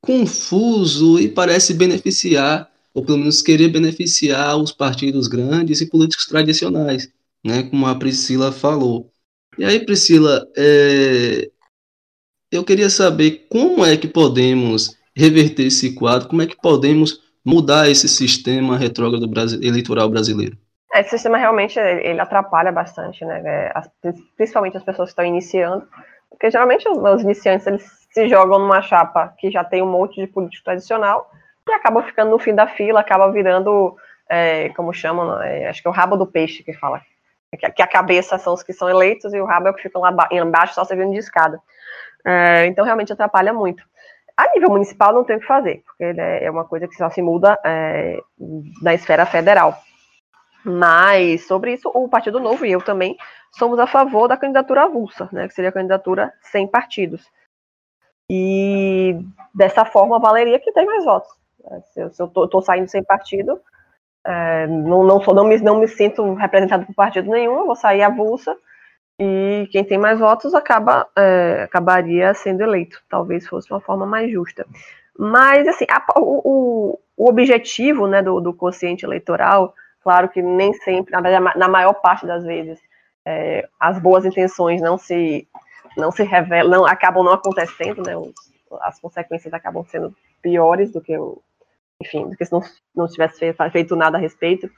[0.00, 7.12] confuso e parece beneficiar, ou pelo menos querer beneficiar os partidos grandes e políticos tradicionais,
[7.44, 9.10] né, como a Priscila falou.
[9.58, 11.50] E aí, Priscila, é...
[12.50, 17.88] eu queria saber como é que podemos reverter esse quadro, como é que podemos mudar
[17.88, 19.28] esse sistema retrógrado
[19.62, 20.56] eleitoral brasileiro?
[20.92, 23.42] É, esse sistema realmente ele atrapalha bastante, né?
[23.44, 23.72] É,
[24.36, 25.86] principalmente as pessoas que estão iniciando,
[26.28, 30.26] porque geralmente os iniciantes eles se jogam numa chapa que já tem um monte de
[30.26, 31.30] político tradicional
[31.68, 33.96] e acaba ficando no fim da fila, acaba virando,
[34.28, 37.00] é, como chamam, é, acho que é o rabo do peixe que fala.
[37.74, 39.98] Que a cabeça são os que são eleitos e o rabo é o que fica
[39.98, 41.60] lá embaixo só servindo de escada.
[42.24, 43.82] É, então realmente atrapalha muito.
[44.36, 47.10] A nível municipal não tem o que fazer, porque né, é uma coisa que só
[47.10, 48.18] se muda é,
[48.80, 49.76] na esfera federal.
[50.64, 53.16] Mas sobre isso, o Partido Novo e eu também
[53.52, 57.22] somos a favor da candidatura avulsa, né, que seria a candidatura sem partidos.
[58.32, 59.18] E
[59.52, 61.28] dessa forma valeria que tem mais votos.
[61.92, 63.60] Se eu, estou saindo sem partido,
[64.24, 67.74] é, não, não, sou, não, me, não me sinto representado por partido nenhum, eu vou
[67.74, 68.56] sair avulsa
[69.18, 73.02] e quem tem mais votos acaba, é, acabaria sendo eleito.
[73.08, 74.64] Talvez fosse uma forma mais justa.
[75.18, 81.12] Mas, assim, a, o, o, objetivo né, do, do quociente eleitoral, claro que nem sempre,
[81.12, 82.80] na, na maior parte das vezes,
[83.26, 85.48] é, as boas intenções não se
[86.00, 88.16] não se revelam, não, acabam não acontecendo, né?
[88.16, 88.32] Os,
[88.80, 91.42] as consequências acabam sendo piores do que o,
[92.00, 92.62] enfim, do que se não,
[92.94, 94.70] não tivesse feito, nada a respeito.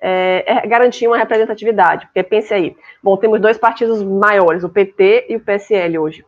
[0.00, 5.26] É, é garantir uma representatividade, porque pense aí, bom, temos dois partidos maiores, o PT
[5.28, 6.24] e o PSL hoje.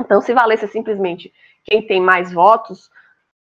[0.00, 1.32] Então, se valesse simplesmente
[1.64, 2.90] quem tem mais votos,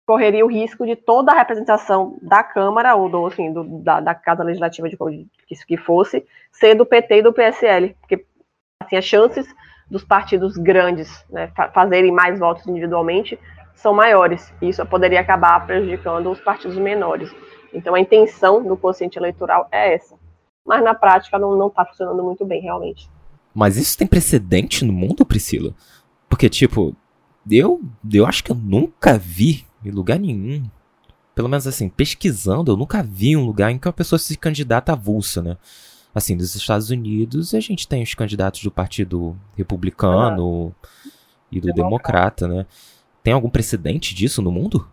[0.06, 4.14] correria o risco de toda a representação da Câmara ou do, assim, do, da, da,
[4.14, 8.26] Casa Legislativa de que isso que fosse ser do PT e do PSL, porque
[8.82, 9.48] assim, as chances
[9.90, 13.40] dos partidos grandes né, fazerem mais votos individualmente
[13.76, 14.54] são maiores.
[14.62, 17.34] E isso poderia acabar prejudicando os partidos menores.
[17.74, 20.16] Então a intenção do consciente eleitoral é essa.
[20.66, 23.10] Mas na prática não está funcionando muito bem, realmente.
[23.54, 25.74] Mas isso tem precedente no mundo, Priscila?
[26.30, 26.96] Porque, tipo,
[27.50, 30.64] eu, eu acho que eu nunca vi em lugar nenhum,
[31.36, 34.94] pelo menos assim, pesquisando, eu nunca vi um lugar em que uma pessoa se candidata
[34.94, 35.58] avulsa, né?
[36.14, 40.74] Assim, dos Estados Unidos, a gente tem os candidatos do Partido Republicano
[41.52, 42.46] e do Democrata.
[42.46, 42.66] Democrata, né?
[43.24, 44.88] Tem algum precedente disso no mundo?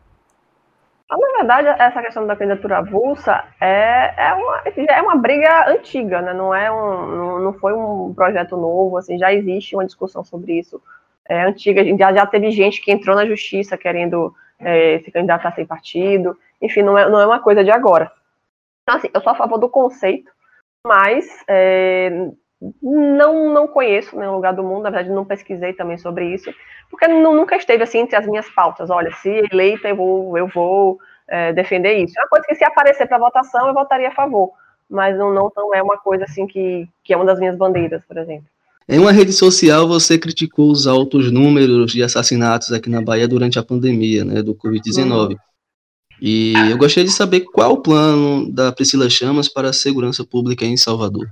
[1.11, 6.23] Ah, na verdade, essa questão da candidatura avulsa é, é, uma, é uma briga antiga,
[6.23, 6.33] né?
[6.33, 10.81] Não, é um, não foi um projeto novo, assim, já existe uma discussão sobre isso.
[11.29, 15.67] É antiga, já, já teve gente que entrou na justiça querendo é, se candidatar sem
[15.67, 16.37] partido.
[16.63, 18.13] Enfim, não é, não é uma coisa de agora.
[18.83, 20.31] Então, assim, eu sou a favor do conceito,
[20.87, 22.31] mas é,
[22.83, 26.53] não, não conheço nenhum lugar do mundo, na verdade não pesquisei também sobre isso,
[26.91, 28.91] porque não, nunca esteve assim entre as minhas pautas.
[28.91, 32.19] Olha, se eleita eu vou, eu vou é, defender isso.
[32.19, 34.53] É uma coisa que se aparecer para votação eu votaria a favor,
[34.89, 38.03] mas não, não, não é uma coisa assim que, que é uma das minhas bandeiras,
[38.07, 38.47] por exemplo.
[38.89, 43.57] Em uma rede social, você criticou os altos números de assassinatos aqui na Bahia durante
[43.57, 45.31] a pandemia né, do Covid-19.
[45.31, 45.37] Uhum.
[46.21, 50.65] E eu gostaria de saber qual o plano da Priscila Chamas para a segurança pública
[50.65, 51.27] em Salvador.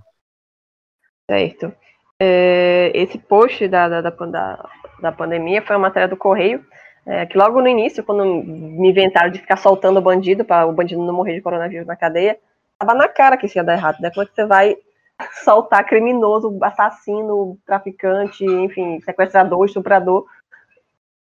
[1.30, 1.72] Certo.
[2.18, 4.68] É, esse post da, da, da,
[5.00, 6.64] da, pandemia foi uma matéria do Correio,
[7.06, 10.72] É, que logo no início, quando me inventaram de ficar soltando o bandido, para o
[10.72, 12.38] bandido não morrer de coronavírus na cadeia,
[12.78, 14.10] tava na cara que isso ia dar errado, né?
[14.10, 14.76] Que você vai
[15.44, 20.26] soltar criminoso, assassino, traficante, enfim, sequestrador, estuprador,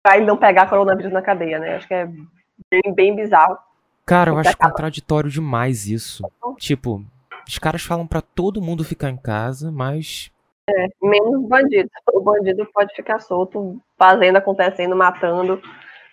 [0.03, 1.75] para ele não pegar coronavírus na cadeia, né?
[1.75, 2.07] Acho que é
[2.81, 3.57] bem, bem bizarro.
[4.05, 6.23] Cara, eu acho contraditório demais isso.
[6.57, 7.03] Tipo,
[7.47, 10.31] os caras falam para todo mundo ficar em casa, mas.
[10.67, 11.89] É, menos bandido.
[12.13, 15.61] O bandido pode ficar solto, fazendo, acontecendo, matando.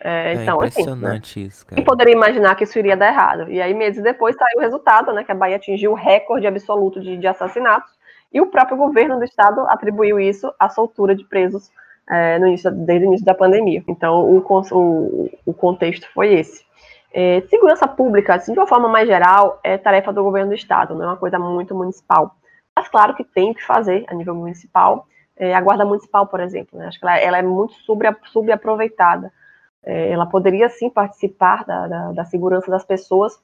[0.02, 1.76] É, é então, assim, impressionante assim, isso, cara.
[1.76, 3.50] Quem poderia imaginar que isso iria dar errado?
[3.50, 5.24] E aí, meses depois, saiu o resultado, né?
[5.24, 7.92] Que a Bahia atingiu o recorde absoluto de, de assassinatos.
[8.32, 11.70] E o próprio governo do estado atribuiu isso à soltura de presos
[12.10, 13.82] é, no início, desde o início da pandemia.
[13.86, 16.64] Então, o, o, o contexto foi esse.
[17.12, 20.94] É, segurança pública, assim, de uma forma mais geral, é tarefa do governo do estado,
[20.94, 22.36] não é uma coisa muito municipal.
[22.74, 25.06] Mas claro que tem que fazer a nível municipal.
[25.36, 27.74] É, a guarda municipal, por exemplo, né, acho que ela, ela é muito
[28.26, 29.32] subaproveitada.
[29.82, 33.40] É, ela poderia sim participar da, da, da segurança das pessoas.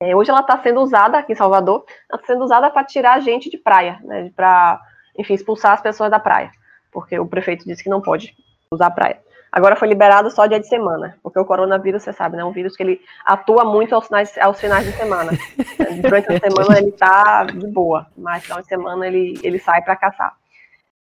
[0.00, 3.48] É, hoje ela está sendo usada aqui em Salvador, está sendo usada para tirar gente
[3.48, 4.80] de praia, né, para,
[5.18, 6.50] enfim, expulsar as pessoas da praia,
[6.94, 8.34] porque o prefeito disse que não pode
[8.70, 9.18] usar a praia.
[9.52, 12.50] Agora foi liberado só dia de semana, porque o coronavírus, você sabe, né, é um
[12.50, 15.30] vírus que ele atua muito aos finais, aos finais de semana.
[16.02, 19.94] Durante a semana ele está de boa, mas final de semana ele, ele sai para
[19.94, 20.34] caçar.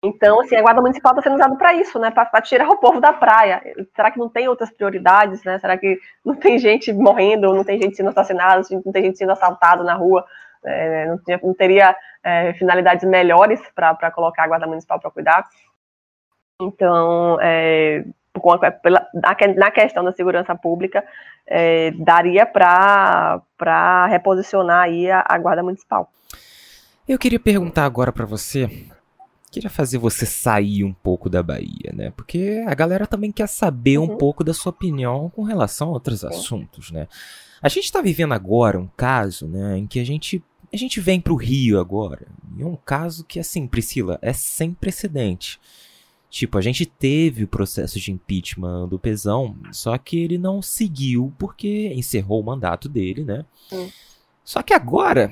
[0.03, 2.11] Então, assim, a guarda municipal está sendo usada para isso, né?
[2.11, 3.61] Para tirar o povo da praia.
[3.95, 5.57] Será que não tem outras prioridades, né?
[5.59, 9.31] Será que não tem gente morrendo, não tem gente sendo assassinada, não tem gente sendo
[9.31, 10.23] assaltada na rua?
[10.63, 15.47] É, não, tinha, não, teria é, finalidades melhores para colocar a guarda municipal para cuidar?
[16.59, 18.03] Então, é,
[18.83, 19.07] pela,
[19.55, 21.03] na questão da segurança pública,
[21.45, 26.11] é, daria para reposicionar aí a, a guarda municipal.
[27.07, 28.69] Eu queria perguntar agora para você
[29.57, 32.11] queria fazer você sair um pouco da Bahia, né?
[32.15, 34.13] Porque a galera também quer saber uhum.
[34.13, 37.07] um pouco da sua opinião com relação a outros assuntos, né?
[37.61, 41.19] A gente está vivendo agora um caso, né, em que a gente a gente vem
[41.19, 42.27] para o Rio agora.
[42.57, 45.59] E é um caso que assim, Priscila, é sem precedente.
[46.29, 51.33] Tipo, a gente teve o processo de impeachment do Pesão, só que ele não seguiu
[51.37, 53.45] porque encerrou o mandato dele, né?
[53.71, 53.89] Hum.
[54.43, 55.31] Só que agora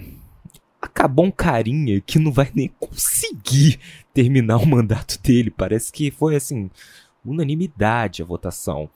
[0.82, 3.80] acabou um carinha que não vai nem conseguir
[4.14, 5.50] terminar o mandato dele.
[5.50, 6.70] Parece que foi assim,
[7.26, 8.90] unanimidade a votação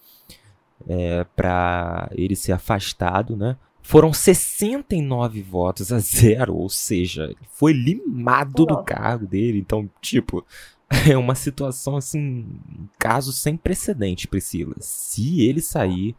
[0.88, 3.57] é, para ele ser afastado, né?
[3.81, 9.57] Foram 69 votos a zero, ou seja, foi limado do cargo dele.
[9.57, 10.45] Então, tipo,
[11.10, 14.75] é uma situação assim, um caso sem precedente, Priscila.
[14.80, 16.15] Se ele sair,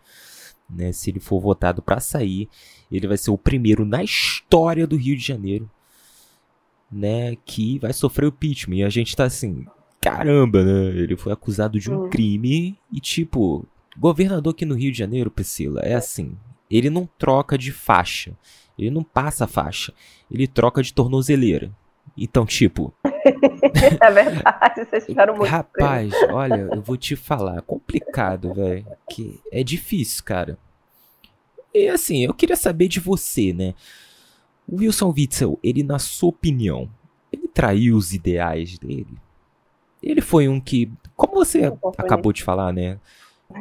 [0.68, 2.48] né, se ele for votado para sair,
[2.90, 5.68] ele vai ser o primeiro na história do Rio de Janeiro,
[6.90, 8.76] né, que vai sofrer o impeachment.
[8.76, 9.66] E a gente tá assim,
[10.00, 10.88] caramba, né?
[10.96, 12.08] Ele foi acusado de um hum.
[12.08, 13.66] crime e tipo,
[13.98, 16.36] governador aqui no Rio de Janeiro, Priscila, é assim,
[16.70, 18.36] ele não troca de faixa,
[18.78, 19.92] ele não passa faixa,
[20.30, 21.70] ele troca de tornozeleira.
[22.20, 22.92] Então, tipo.
[23.02, 25.50] é verdade, vocês ficaram muito.
[25.50, 28.86] Rapaz, olha, eu vou te falar, é complicado, velho.
[29.08, 30.58] Que é difícil, cara.
[31.72, 33.74] E assim, eu queria saber de você, né?
[34.68, 36.90] O Wilson Witzel, ele, na sua opinião,
[37.32, 39.18] ele traiu os ideais dele?
[40.02, 42.98] Ele foi um que, como você acabou de falar, né?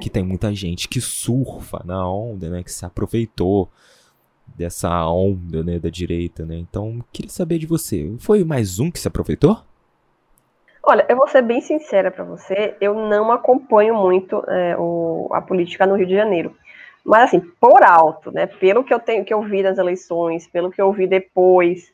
[0.01, 2.61] Que tem muita gente que surfa na onda, né?
[2.61, 3.69] Que se aproveitou
[4.55, 5.79] dessa onda, né?
[5.79, 6.55] Da direita, né?
[6.55, 8.13] Então, queria saber de você.
[8.19, 9.57] Foi mais um que se aproveitou?
[10.83, 15.41] Olha, eu vou ser bem sincera para você, eu não acompanho muito é, o, a
[15.41, 16.55] política no Rio de Janeiro.
[17.05, 18.47] Mas assim, por alto, né?
[18.47, 21.91] Pelo que eu tenho que eu vi nas eleições, pelo que eu vi depois,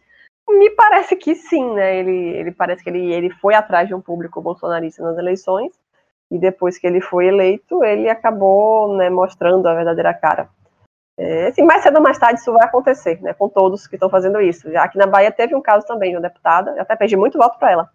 [0.48, 1.98] me parece que sim, né?
[2.00, 5.74] Ele, ele parece que ele, ele foi atrás de um público bolsonarista nas eleições,
[6.32, 10.50] e depois que ele foi eleito, ele acabou né, mostrando a verdadeira cara.
[11.18, 13.34] É, assim, mais cedo ou mais tarde isso vai acontecer, né?
[13.34, 14.70] Com todos que estão fazendo isso.
[14.72, 17.38] Já aqui na Bahia teve um caso também de uma deputada, eu até perdi muito
[17.38, 17.90] voto para ela,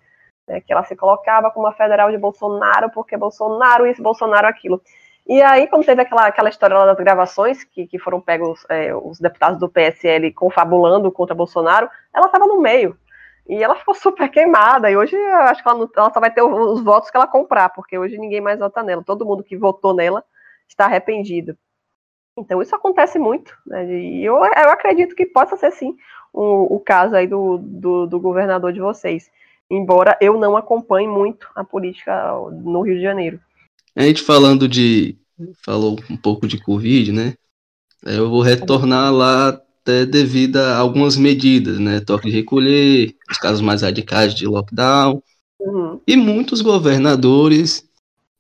[0.48, 4.80] né, que ela se colocava como uma federal de Bolsonaro, porque Bolsonaro isso, Bolsonaro aquilo.
[5.26, 8.94] E aí, quando teve aquela, aquela história lá das gravações, que, que foram pegos é,
[8.94, 12.96] os deputados do PSL confabulando contra Bolsonaro, ela estava no meio.
[13.48, 14.90] E ela ficou super queimada.
[14.90, 17.26] E hoje eu acho que ela, não, ela só vai ter os votos que ela
[17.26, 19.04] comprar, porque hoje ninguém mais vota nela.
[19.04, 20.24] Todo mundo que votou nela
[20.68, 21.56] está arrependido.
[22.38, 23.56] Então isso acontece muito.
[23.66, 24.00] Né?
[24.00, 25.96] E eu, eu acredito que possa ser sim
[26.32, 29.30] o, o caso aí do, do, do governador de vocês.
[29.70, 33.40] Embora eu não acompanhe muito a política no Rio de Janeiro.
[33.94, 35.16] A gente falando de.
[35.64, 37.34] Falou um pouco de Covid, né?
[38.04, 42.00] Eu vou retornar lá até devido a algumas medidas, né?
[42.00, 45.22] Toque de recolher, os casos mais radicais de lockdown.
[45.58, 46.00] Uhum.
[46.06, 47.88] E muitos governadores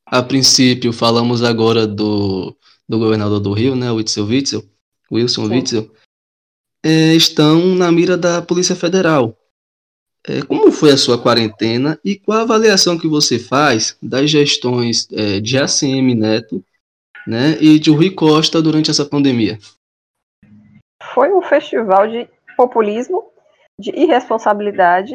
[0.04, 2.56] a princípio falamos agora do,
[2.90, 4.64] do governador do Rio, né, Witzel Witzel,
[5.12, 5.54] Wilson Sim.
[5.54, 5.90] Witzel,
[6.84, 9.38] é, estão na mira da Polícia Federal.
[10.26, 15.06] É, como foi a sua quarentena e qual a avaliação que você faz das gestões
[15.12, 16.64] é, de ACM Neto
[17.24, 19.56] né, e de Rui Costa durante essa pandemia?
[21.14, 23.30] Foi um festival de populismo,
[23.78, 25.14] de irresponsabilidade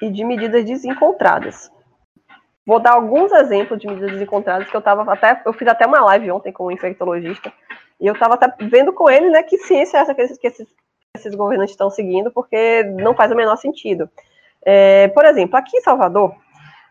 [0.00, 1.70] e de medidas desencontradas.
[2.66, 5.42] Vou dar alguns exemplos de medidas desencontradas que eu tava até.
[5.44, 7.52] Eu fiz até uma live ontem com um infectologista.
[8.00, 10.46] E eu estava até vendo com ele, né, que ciência é essa que esses, que
[10.46, 10.66] esses,
[11.16, 14.08] esses governantes estão seguindo, porque não faz o menor sentido.
[14.64, 16.34] É, por exemplo, aqui em Salvador,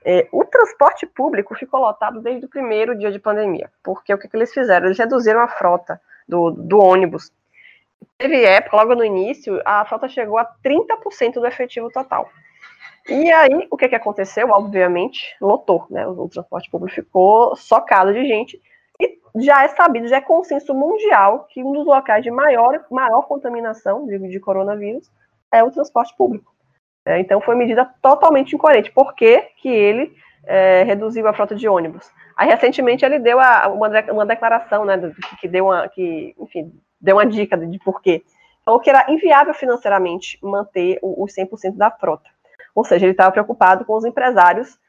[0.04, 4.28] é, o transporte público ficou lotado desde o primeiro dia de pandemia, porque o que,
[4.28, 4.88] que eles fizeram?
[4.88, 7.32] Eles reduziram a frota do, do ônibus.
[8.18, 12.30] Teve época, logo no início, a frota chegou a 30% do efetivo total.
[13.10, 14.50] E aí, o que, que aconteceu?
[14.50, 16.08] Obviamente, lotou, né?
[16.08, 18.62] O, transporte público ficou socado de gente.
[19.00, 23.24] E já é sabido, já é consenso mundial que um dos locais de maior, maior
[23.24, 25.10] contaminação de, de coronavírus
[25.52, 26.54] é o transporte público.
[27.06, 28.92] É, então, foi medida totalmente incoerente.
[28.92, 32.10] Por que, que ele é, reduziu a frota de ônibus?
[32.38, 34.98] Aí, recentemente, ele deu a, uma, uma declaração, né,
[35.40, 38.24] que deu uma, que, enfim, deu uma dica de, de porquê.
[38.64, 42.30] Falou que era inviável financeiramente manter os 100% da frota.
[42.76, 44.80] Ou seja, ele estava preocupado com os empresários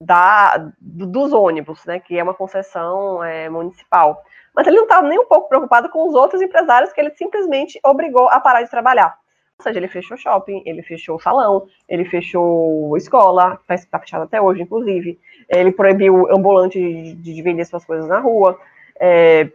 [0.00, 4.22] da, dos ônibus, né, que é uma concessão é, municipal.
[4.54, 7.78] Mas ele não estava nem um pouco preocupado com os outros empresários que ele simplesmente
[7.84, 9.18] obrigou a parar de trabalhar.
[9.58, 14.62] Ou seja, ele fechou shopping, ele fechou salão, ele fechou escola, está fechado até hoje,
[14.62, 15.18] inclusive.
[15.48, 18.58] Ele proibiu ambulante de, de vender suas coisas na rua.
[19.00, 19.50] É,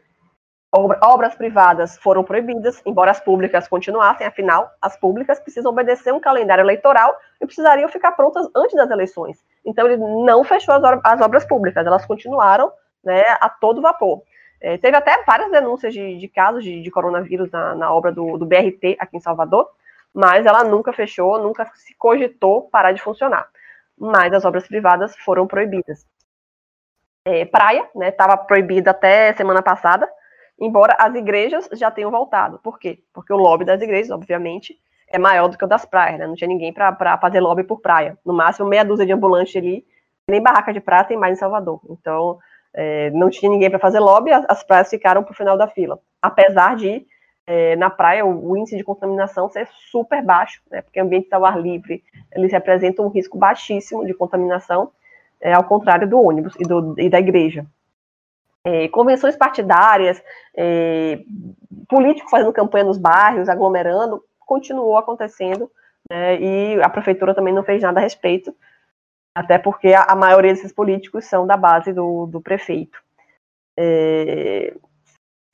[0.74, 6.62] obras privadas foram proibidas, embora as públicas continuassem, afinal, as públicas precisam obedecer um calendário
[6.62, 9.44] eleitoral e precisariam ficar prontas antes das eleições.
[9.66, 12.72] Então, ele não fechou as, as obras públicas, elas continuaram
[13.04, 14.24] né, a todo vapor.
[14.62, 18.38] É, teve até várias denúncias de, de casos de, de coronavírus na, na obra do,
[18.38, 19.68] do BRT aqui em Salvador,
[20.14, 23.48] mas ela nunca fechou, nunca se cogitou parar de funcionar.
[23.98, 26.06] Mas as obras privadas foram proibidas.
[27.26, 30.08] É, praia, né, estava proibida até semana passada,
[30.62, 32.60] embora as igrejas já tenham voltado.
[32.60, 33.00] Por quê?
[33.12, 36.28] Porque o lobby das igrejas, obviamente, é maior do que o das praias, né?
[36.28, 38.17] Não tinha ninguém para fazer lobby por praia.
[38.24, 39.84] No máximo, meia dúzia de ambulantes ali,
[40.28, 41.82] nem barraca de praia tem mais em Salvador.
[41.89, 42.39] Então,
[42.74, 45.67] é, não tinha ninguém para fazer lobby, as, as praias ficaram para o final da
[45.67, 46.00] fila.
[46.21, 47.06] Apesar de
[47.45, 51.43] é, na praia o, o, índice de contaminação ser super baixo, né, porque ambientes ao
[51.43, 54.91] ar livre eles representam um risco baixíssimo de contaminação,
[55.41, 57.65] é, ao contrário do ônibus e, do, e da igreja.
[58.65, 60.21] É, convenções partidárias,
[60.56, 61.19] é,
[61.89, 65.71] políticos fazendo campanha nos bairros, aglomerando, continuou acontecendo,
[66.10, 68.56] né, e a prefeitura também não fez nada a respeito,
[69.36, 73.02] até porque a, a maioria desses políticos são da base do, do prefeito.
[73.78, 74.74] É,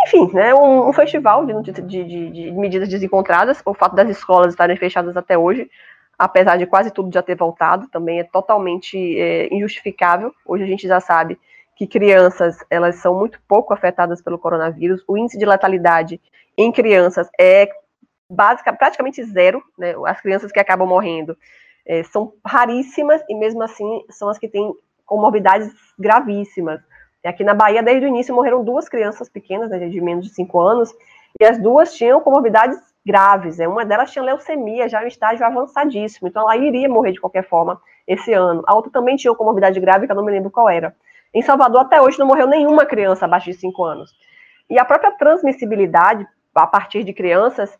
[0.04, 3.62] enfim, né, um, um festival de, de, de, de, medidas desencontradas.
[3.65, 5.70] O fato das escolas estarem fechadas até hoje,
[6.17, 10.34] apesar de quase tudo já ter voltado, também é totalmente é, injustificável.
[10.46, 11.39] Hoje a gente já sabe
[11.78, 15.04] que crianças elas são muito pouco afetadas pelo coronavírus.
[15.08, 16.20] O índice de letalidade
[16.58, 17.70] em crianças é
[18.28, 19.63] básica, praticamente zero.
[19.78, 19.94] Né?
[20.06, 21.38] As crianças que acabam morrendo
[21.86, 24.74] é, são raríssimas e mesmo assim são as que têm
[25.06, 26.82] comorbidades gravíssimas.
[27.24, 30.60] Aqui na Bahia, desde o início, morreram duas crianças pequenas, né, de menos de 5
[30.60, 30.94] anos,
[31.40, 33.58] e as duas tinham comorbidades graves.
[33.58, 33.68] Né?
[33.68, 37.82] Uma delas tinha leucemia, já em estágio avançadíssimo, então ela iria morrer de qualquer forma
[38.08, 38.63] esse ano.
[38.66, 40.96] A outra também tinha comorbidade grave, que eu não me lembro qual era.
[41.34, 44.12] Em Salvador, até hoje, não morreu nenhuma criança abaixo de 5 anos.
[44.70, 47.78] E a própria transmissibilidade, a partir de crianças,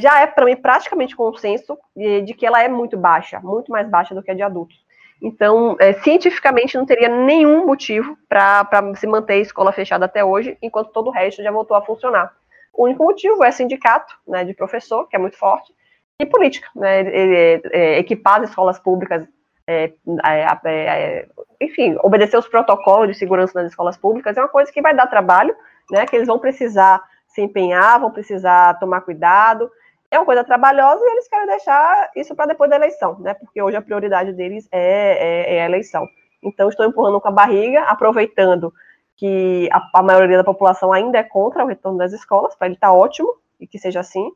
[0.00, 4.14] já é, para mim, praticamente consenso de, que ela é muito baixa, muito mais baixa
[4.14, 4.76] do que a de adultos.
[5.22, 10.56] Então, é, cientificamente, não teria nenhum motivo para se manter a escola fechada até hoje,
[10.62, 12.34] enquanto todo o resto já voltou a funcionar.
[12.72, 15.74] O único motivo é sindicato né, de professor, que é muito forte,
[16.18, 16.68] e política.
[16.74, 19.26] Né, é, é, equipar as escolas públicas,
[19.70, 19.92] é,
[20.24, 21.28] é, é,
[21.60, 25.06] enfim, obedecer os protocolos de segurança nas escolas públicas é uma coisa que vai dar
[25.06, 25.54] trabalho,
[25.90, 29.70] né, que eles vão precisar se empenhar, vão precisar tomar cuidado,
[30.10, 33.32] é uma coisa trabalhosa e eles querem deixar isso para depois da eleição, né?
[33.34, 36.08] Porque hoje a prioridade deles é, é, é, a eleição.
[36.42, 38.74] Então, estou empurrando com a barriga, aproveitando
[39.16, 42.74] que a, a maioria da população ainda é contra o retorno das escolas, para ele
[42.74, 44.32] estar tá ótimo e que seja assim.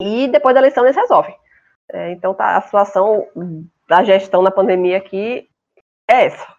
[0.00, 1.36] E depois da eleição eles resolvem.
[1.92, 3.28] É, então, tá, a situação
[3.88, 5.48] da gestão na pandemia aqui
[6.08, 6.56] é essa.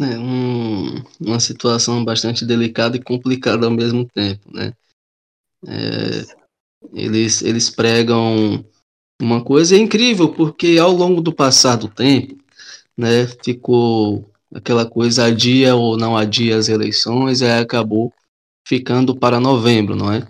[0.00, 4.72] É um, uma situação bastante delicada e complicada ao mesmo tempo, né?
[5.66, 6.24] É,
[6.92, 8.64] eles, eles pregam
[9.20, 12.36] uma coisa incrível, porque ao longo do passar do tempo,
[12.96, 18.12] né, ficou aquela coisa adia ou não adia as eleições, aí acabou
[18.66, 20.26] ficando para novembro, não é?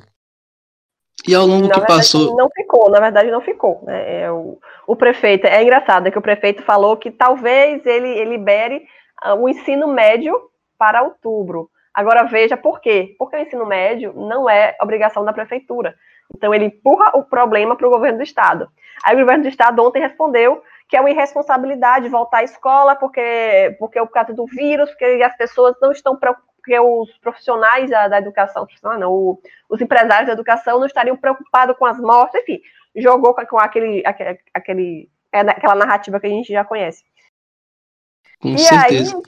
[1.27, 2.37] E ao longo na que verdade, passou.
[2.37, 3.81] Não ficou, na verdade não ficou.
[3.85, 4.23] Né?
[4.23, 8.31] É, o, o prefeito, é engraçado, é que o prefeito falou que talvez ele, ele
[8.31, 8.85] libere
[9.25, 10.35] uh, o ensino médio
[10.79, 11.71] para outubro.
[11.95, 13.15] Agora veja por quê.
[13.19, 15.95] Porque o ensino médio não é obrigação da prefeitura.
[16.35, 18.69] Então ele empurra o problema para o governo do estado.
[19.05, 23.77] Aí o governo do estado ontem respondeu que é uma irresponsabilidade voltar à escola porque
[23.79, 26.19] porque é por causa do vírus, porque as pessoas não estão
[26.63, 31.77] porque os profissionais da, da educação, não, o, os empresários da educação não estariam preocupados
[31.77, 32.61] com as mortes, enfim,
[32.95, 37.03] jogou com, com aquele, aquele, aquele é, aquela narrativa que a gente já conhece.
[38.41, 39.17] Com e certeza.
[39.17, 39.23] aí,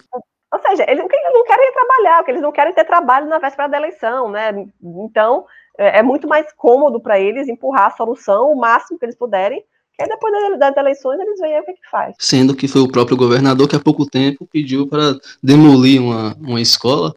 [0.52, 3.68] ou seja, eles, eles não querem trabalhar, porque eles não querem ter trabalho na véspera
[3.68, 4.50] da eleição, né?
[4.80, 9.16] Então, é, é muito mais cômodo para eles empurrar a solução o máximo que eles
[9.16, 9.64] puderem,
[9.96, 12.16] que aí depois das eleições eles veem o que, é que faz.
[12.18, 16.60] Sendo que foi o próprio governador que há pouco tempo pediu para demolir uma, uma
[16.60, 17.14] escola,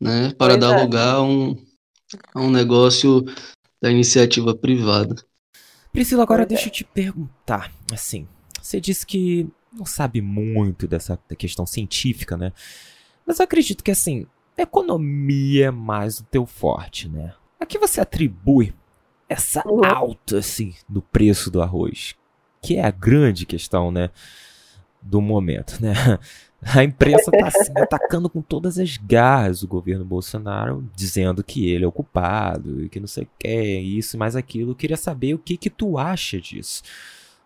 [0.00, 0.32] né?
[0.38, 0.82] Para pois dar é.
[0.82, 1.56] lugar a um,
[2.34, 3.24] a um negócio
[3.80, 5.14] da iniciativa privada.
[5.92, 6.68] Priscila, agora pois deixa é.
[6.68, 8.26] eu te perguntar, assim,
[8.60, 12.52] você disse que não sabe muito dessa questão científica, né?
[13.26, 14.26] Mas eu acredito que, assim,
[14.56, 17.34] economia é mais o teu forte, né?
[17.60, 18.74] A que você atribui
[19.28, 19.84] essa uhum.
[19.84, 22.14] alta, assim, do preço do arroz?
[22.60, 24.10] Que é a grande questão, né?
[25.00, 25.92] Do momento, né?
[26.60, 31.84] A imprensa está assim, atacando com todas as garras o governo Bolsonaro, dizendo que ele
[31.84, 34.72] é o culpado e que não sei o que, isso e mais aquilo.
[34.72, 36.82] Eu queria saber o que que tu acha disso.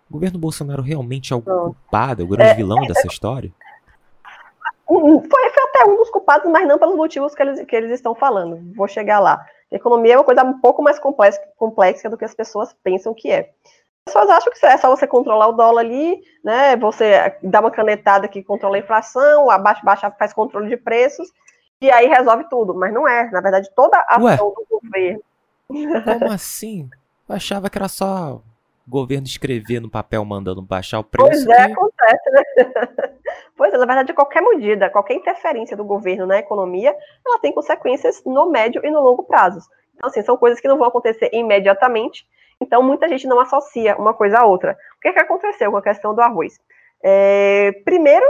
[0.09, 3.53] O governo Bolsonaro realmente é o culpado, é o grande é, vilão é, dessa história?
[4.87, 8.15] Foi, foi, até um dos culpados, mas não pelos motivos que eles, que eles estão
[8.15, 8.61] falando.
[8.75, 9.45] Vou chegar lá.
[9.71, 13.31] Economia é uma coisa um pouco mais complexa, complexa do que as pessoas pensam que
[13.31, 13.51] é.
[14.09, 16.77] As pessoas acham que é só você controlar o dólar ali, né?
[16.77, 21.29] Você dá uma canetada que controla a inflação, abaixa, baixa, faz controle de preços,
[21.81, 22.75] e aí resolve tudo.
[22.75, 23.31] Mas não é.
[23.31, 25.23] Na verdade, toda a ação Ué, do governo.
[26.19, 26.91] Como assim?
[27.29, 28.43] Eu achava que era só
[28.87, 31.29] governo escrever no papel mandando baixar o preço.
[31.29, 31.73] Pois é, que...
[31.73, 32.43] acontece, né?
[33.57, 36.95] pois é, na verdade, qualquer medida, qualquer interferência do governo na economia,
[37.25, 39.61] ela tem consequências no médio e no longo prazo.
[39.95, 42.27] Então, assim, são coisas que não vão acontecer imediatamente.
[42.63, 44.77] Então, muita gente não associa uma coisa à outra.
[44.97, 46.61] O que, é que aconteceu com a questão do arroz?
[47.03, 48.25] É, primeiro,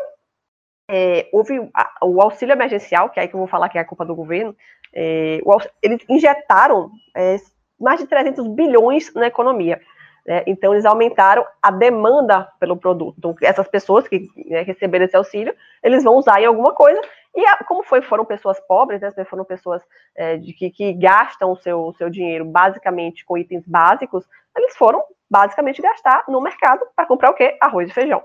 [0.90, 1.60] é, houve
[2.02, 4.14] o auxílio emergencial, que é aí que eu vou falar que é a culpa do
[4.14, 4.56] governo,
[4.94, 7.36] é, o, eles injetaram é,
[7.78, 9.80] mais de 300 bilhões na economia.
[10.26, 10.42] Né?
[10.46, 13.16] Então, eles aumentaram a demanda pelo produto.
[13.18, 17.00] Então, essas pessoas que né, receberam esse auxílio, eles vão usar em alguma coisa.
[17.34, 19.82] E a, como foi, foram pessoas pobres, né, foram pessoas
[20.14, 24.26] é, de que, que, gastam o seu, seu dinheiro basicamente com itens básicos,
[24.56, 27.56] eles foram basicamente gastar no mercado para comprar o quê?
[27.60, 28.22] Arroz e feijão.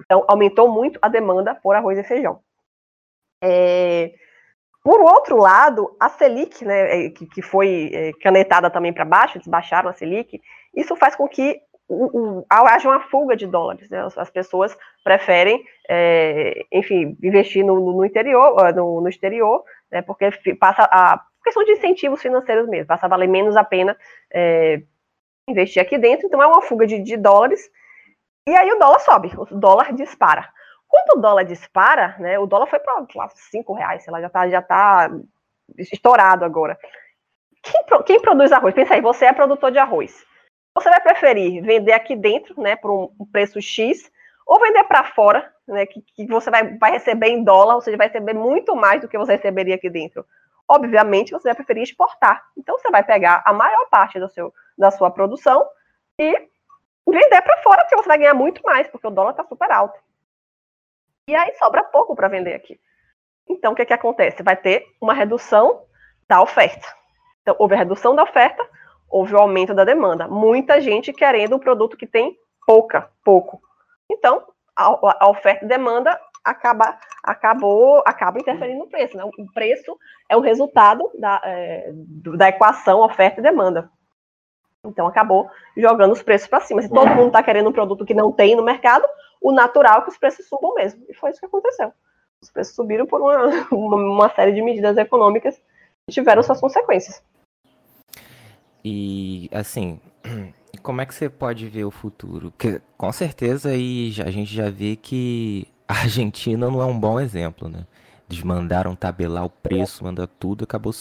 [0.00, 2.40] Então, aumentou muito a demanda por arroz e feijão.
[3.42, 4.12] É,
[4.82, 9.36] por outro lado, a Selic, né, é, que, que foi é, canetada também para baixo,
[9.36, 10.40] eles baixaram a Selic,
[10.74, 11.60] isso faz com que
[12.50, 13.88] haja uma fuga de dólares.
[13.88, 14.06] Né?
[14.16, 20.82] As pessoas preferem, é, enfim, investir no, no interior, no, no exterior, né, porque passa
[20.90, 23.96] a questão de incentivos financeiros mesmo, passa a valer menos a pena
[24.32, 24.82] é,
[25.48, 26.26] investir aqui dentro.
[26.26, 27.70] Então é uma fuga de, de dólares.
[28.46, 30.48] E aí o dólar sobe, o dólar dispara.
[30.86, 33.06] Quando o dólar dispara, né, o dólar foi para
[33.50, 35.10] cinco reais, sei lá, já está já tá
[35.76, 36.78] estourado agora.
[37.62, 38.74] Quem, quem, produz arroz?
[38.74, 40.24] Pensa aí, você é produtor de arroz.
[40.78, 44.08] Você vai preferir vender aqui dentro, né, por um preço X,
[44.46, 47.96] ou vender para fora, né, que, que, você vai, vai receber em dólar, ou seja,
[47.96, 50.24] vai receber muito mais do que você receberia aqui dentro.
[50.68, 52.44] Obviamente, você vai preferir exportar.
[52.56, 55.68] Então, você vai pegar a maior parte do seu, da sua produção
[56.16, 56.48] e
[57.08, 59.98] vender para fora, porque você vai ganhar muito mais, porque o dólar está super alto.
[61.26, 62.78] E aí sobra pouco para vender aqui.
[63.48, 64.44] Então, o que, que acontece?
[64.44, 65.82] Vai ter uma redução
[66.28, 66.86] da oferta.
[67.42, 68.64] Então, houve a redução da oferta,
[69.10, 70.28] houve o aumento da demanda.
[70.28, 73.60] Muita gente querendo um produto que tem pouca, pouco.
[74.10, 74.44] Então,
[74.76, 79.16] a, a oferta e demanda acaba, acabou, acaba interferindo no preço.
[79.16, 79.24] Né?
[79.24, 79.98] O preço
[80.28, 81.90] é o resultado da, é,
[82.36, 83.90] da equação oferta e demanda.
[84.84, 86.82] Então acabou jogando os preços para cima.
[86.82, 89.06] Se todo mundo está querendo um produto que não tem no mercado,
[89.40, 91.04] o natural é que os preços subam mesmo.
[91.08, 91.92] E foi isso que aconteceu.
[92.40, 95.56] Os preços subiram por uma, uma série de medidas econômicas
[96.06, 97.22] que tiveram suas consequências.
[98.84, 100.00] E assim,
[100.82, 102.50] como é que você pode ver o futuro?
[102.50, 107.18] Porque com certeza aí a gente já vê que a Argentina não é um bom
[107.20, 107.84] exemplo, né?
[108.30, 110.92] Eles mandaram tabelar o preço, mandar tudo, acabou,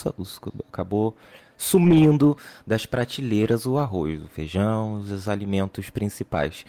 [0.71, 1.15] acabou
[1.57, 6.65] sumindo das prateleiras o arroz, o feijão, os alimentos principais.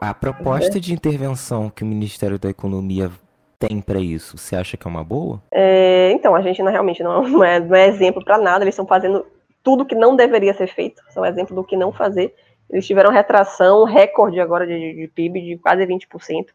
[0.00, 3.10] A proposta de intervenção que o Ministério da Economia
[3.58, 4.38] tem para isso?
[4.38, 5.42] Você acha que é uma boa?
[5.50, 9.26] É, então, a não, realmente não é, não é exemplo para nada, eles estão fazendo
[9.62, 12.34] tudo que não deveria ser feito, são exemplo do que não fazer.
[12.70, 16.46] Eles tiveram retração, recorde agora de, de PIB de quase 20%.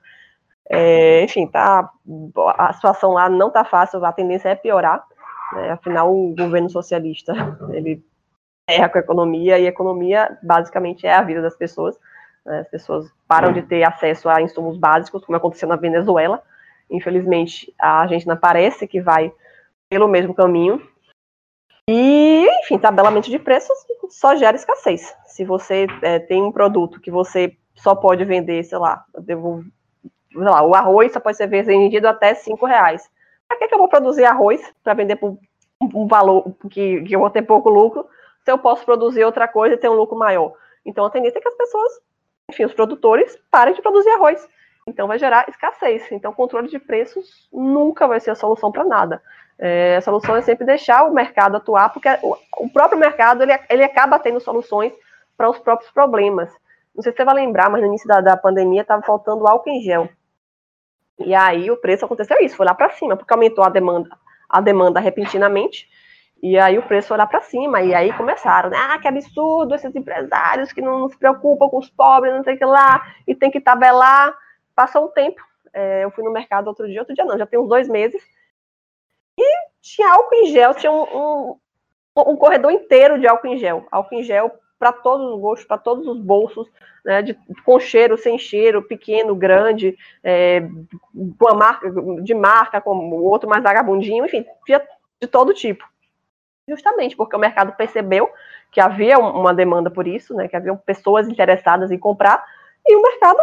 [0.70, 1.90] É, enfim, tá,
[2.58, 5.04] a situação lá não está fácil, a tendência é piorar.
[5.54, 7.34] Né, afinal, o governo socialista
[7.72, 8.04] ele
[8.68, 11.98] erra com a economia e a economia basicamente é a vida das pessoas.
[12.46, 16.42] Né, as pessoas param de ter acesso a insumos básicos, como aconteceu na Venezuela.
[16.90, 19.32] Infelizmente, a Argentina parece que vai
[19.90, 20.82] pelo mesmo caminho.
[21.90, 23.78] E, enfim, tabelamento de preços
[24.10, 25.14] só gera escassez.
[25.26, 29.64] Se você é, tem um produto que você só pode vender, sei lá, devo,
[30.32, 33.10] sei lá o arroz só pode ser vendido até cinco reais.
[33.48, 35.38] Para que, que eu vou produzir arroz para vender por
[35.94, 38.08] um valor que, que eu vou ter pouco lucro,
[38.44, 40.54] se eu posso produzir outra coisa e ter um lucro maior?
[40.86, 41.92] Então, a tendência é que as pessoas,
[42.50, 44.48] enfim, os produtores, parem de produzir arroz.
[44.88, 46.12] Então, vai gerar escassez.
[46.12, 49.22] Então, controle de preços nunca vai ser a solução para nada.
[49.58, 52.10] É, a solução é sempre deixar o mercado atuar, porque
[52.58, 54.94] o, próprio mercado ele, ele acaba tendo soluções
[55.38, 56.52] para os próprios problemas.
[56.96, 59.70] Não sei se você vai lembrar, mas no início da, da pandemia estava faltando álcool
[59.70, 60.10] em gel.
[61.20, 64.10] E aí o preço aconteceu isso, foi lá para cima, porque aumentou a demanda,
[64.50, 65.88] a demanda repentinamente,
[66.42, 68.78] e aí o preço foi lá para cima, e aí começaram, né?
[68.78, 72.56] Ah, que absurdo, esses empresários que não, não, se preocupam com os pobres, não sei
[72.56, 74.36] o que lá, e tem que tabelar.
[74.76, 75.42] Passou um tempo,
[75.74, 78.22] é, eu fui no mercado outro dia, outro dia não, já tem uns dois meses,
[79.38, 79.44] e
[79.82, 81.60] tinha álcool em gel, tinha um, um,
[82.16, 83.86] um corredor inteiro de álcool em gel.
[83.92, 86.70] Álcool em gel para todos os gostos, para todos os bolsos,
[87.06, 90.62] né, de, com cheiro, sem cheiro, pequeno, grande, é,
[91.38, 91.90] com a marca,
[92.22, 94.46] de marca, com o outro mais vagabundinho, enfim,
[95.22, 95.88] de todo tipo.
[96.68, 98.30] Justamente porque o mercado percebeu
[98.72, 102.44] que havia uma demanda por isso, né, que havia pessoas interessadas em comprar,
[102.86, 103.38] e o mercado,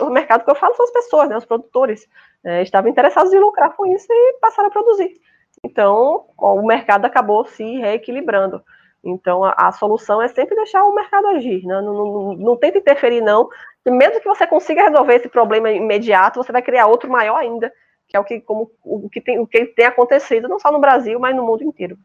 [0.00, 2.08] o mercado que eu falo são as pessoas, né, os produtores,
[2.44, 5.20] é, estavam interessados em lucrar com isso e passaram a produzir.
[5.62, 8.62] Então, o mercado acabou se reequilibrando.
[9.04, 11.80] Então, a, a solução é sempre deixar o mercado agir, né?
[11.80, 13.48] não, não, não, não tenta interferir, não.
[13.84, 17.72] E mesmo que você consiga resolver esse problema imediato, você vai criar outro maior ainda,
[18.08, 20.80] que é o que, como, o que, tem, o que tem acontecido, não só no
[20.80, 21.96] Brasil, mas no mundo inteiro.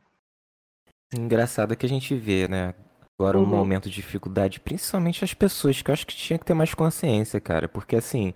[1.14, 2.74] Engraçado que a gente vê, né?
[3.22, 3.50] Agora um uhum.
[3.50, 7.40] momento de dificuldade, principalmente as pessoas, que eu acho que tinha que ter mais consciência,
[7.40, 7.70] cara.
[7.70, 8.34] Porque assim,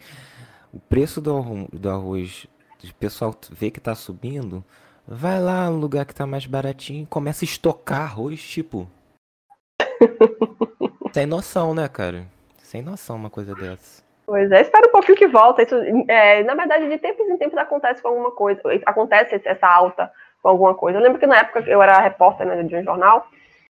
[0.72, 2.46] o preço do, do arroz,
[2.84, 4.64] o pessoal vê que tá subindo,
[5.08, 8.88] vai lá no lugar que tá mais baratinho e começa a estocar arroz, tipo.
[11.12, 12.28] Sem noção, né, cara?
[12.60, 14.04] Sem noção uma coisa dessa.
[14.28, 15.64] Pois é, espera um pouquinho que volta.
[15.64, 15.76] Isso,
[16.08, 18.62] é, na verdade, de tempos em tempos acontece com alguma coisa.
[18.86, 20.12] Acontece essa alta
[20.44, 21.00] com alguma coisa.
[21.00, 23.28] Eu lembro que na época eu era repórter né, de um jornal,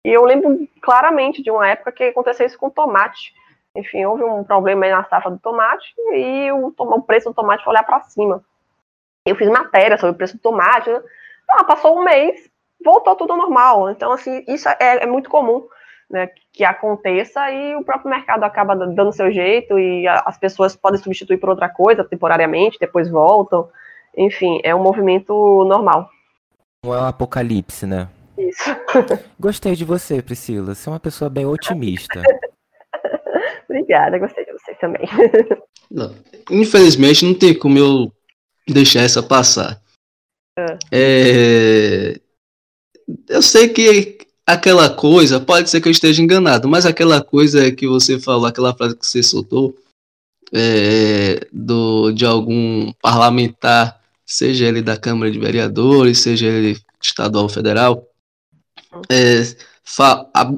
[0.05, 3.33] e eu lembro claramente de uma época que aconteceu isso com tomate.
[3.75, 7.63] Enfim, houve um problema aí na safra do tomate e o, o preço do tomate
[7.63, 8.43] foi olhar para cima.
[9.25, 10.89] Eu fiz matéria sobre o preço do tomate.
[10.89, 11.01] Né?
[11.49, 12.49] Ah, passou um mês,
[12.83, 13.89] voltou tudo normal.
[13.91, 15.67] Então, assim, isso é, é muito comum
[16.09, 20.75] né, que aconteça e o próprio mercado acaba dando seu jeito e a, as pessoas
[20.75, 23.69] podem substituir por outra coisa temporariamente, depois voltam.
[24.17, 26.09] Enfim, é um movimento normal.
[26.83, 28.07] Não é um apocalipse, né?
[28.39, 28.63] Isso.
[29.39, 30.73] Gostei de você, Priscila.
[30.73, 32.21] Você é uma pessoa bem otimista.
[33.69, 35.05] Obrigada, gostei de você também.
[35.91, 36.15] Não,
[36.51, 38.13] infelizmente não tem como eu
[38.67, 39.81] deixar essa passar.
[40.55, 40.77] É.
[40.91, 42.19] É...
[43.27, 47.87] Eu sei que aquela coisa, pode ser que eu esteja enganado, mas aquela coisa que
[47.87, 49.75] você falou, aquela frase que você soltou,
[50.53, 57.49] é, do, de algum parlamentar, seja ele da Câmara de Vereadores, seja ele estadual ou
[57.49, 58.08] federal,
[59.09, 59.41] é,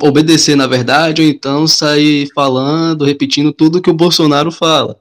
[0.04, 4.98] obedecer na verdade, ou então sair falando, repetindo tudo que o Bolsonaro fala.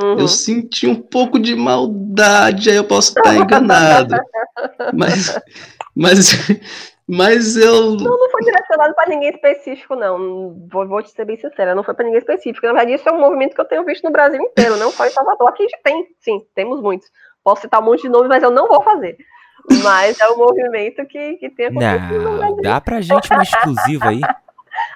[0.00, 0.18] Uhum.
[0.18, 4.14] Eu senti um pouco de maldade, aí eu posso estar enganado.
[4.94, 5.38] mas,
[5.94, 6.30] mas,
[7.06, 7.92] mas eu.
[7.92, 10.66] Não, não foi direcionado para ninguém específico, não.
[10.72, 12.66] Vou, vou te ser bem sincera, não foi para ninguém específico.
[12.66, 15.06] Na verdade, isso é um movimento que eu tenho visto no Brasil inteiro, não só
[15.06, 15.48] em Salvador.
[15.48, 17.08] Aqui a gente tem, sim, temos muitos.
[17.44, 19.18] Posso citar um monte de nomes, mas eu não vou fazer.
[19.82, 24.20] Mas é um movimento que, que tem acontecido Não, dá pra gente uma exclusiva aí.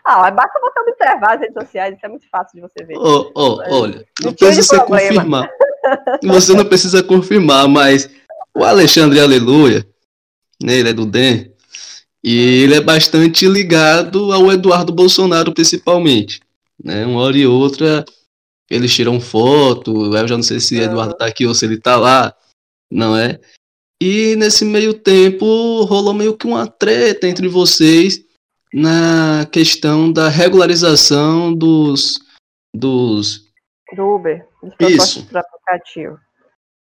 [0.05, 2.97] Ah, basta você observar as redes sociais, isso é muito fácil de você ver.
[2.97, 5.51] Oh, oh, olha, não precisa confirmar.
[6.23, 8.09] Você não precisa confirmar, mas
[8.55, 9.87] o Alexandre Aleluia,
[10.63, 11.53] né, ele é do DEM,
[12.25, 16.41] e ele é bastante ligado ao Eduardo Bolsonaro, principalmente.
[16.83, 17.05] Né?
[17.05, 18.05] Uma hora e outra,
[18.71, 21.79] eles tiram foto, eu já não sei se o Eduardo tá aqui ou se ele
[21.79, 22.35] tá lá,
[22.91, 23.39] não é?
[24.01, 28.21] E nesse meio tempo rolou meio que uma treta entre vocês
[28.73, 32.19] na questão da regularização dos.
[32.75, 33.47] dos...
[33.95, 35.29] Do Uber, dos Isso.
[35.35, 36.19] aplicativo.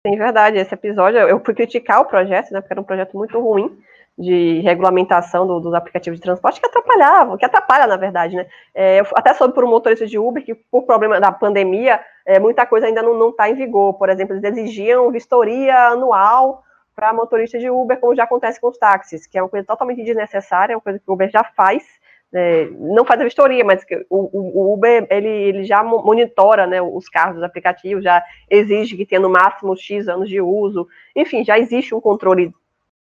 [0.04, 0.58] Sim, verdade.
[0.58, 2.60] Esse episódio, eu fui criticar o projeto, né?
[2.60, 3.78] Porque era um projeto muito ruim
[4.18, 8.46] de regulamentação do, dos aplicativos de transporte que atrapalhava, que atrapalha, na verdade, né?
[8.74, 12.40] É, eu até soube por um motorista de Uber que, por problema da pandemia, é,
[12.40, 13.94] muita coisa ainda não está em vigor.
[13.94, 16.63] Por exemplo, eles exigiam vistoria anual
[16.94, 20.02] para motorista de Uber, como já acontece com os táxis, que é uma coisa totalmente
[20.02, 21.84] desnecessária, é uma coisa que o Uber já faz,
[22.32, 27.08] é, não faz a vistoria, mas o, o, Uber ele, ele já monitora né, os
[27.08, 31.58] carros, os aplicativos, já exige que tenha no máximo X anos de uso, enfim, já
[31.58, 32.52] existe um controle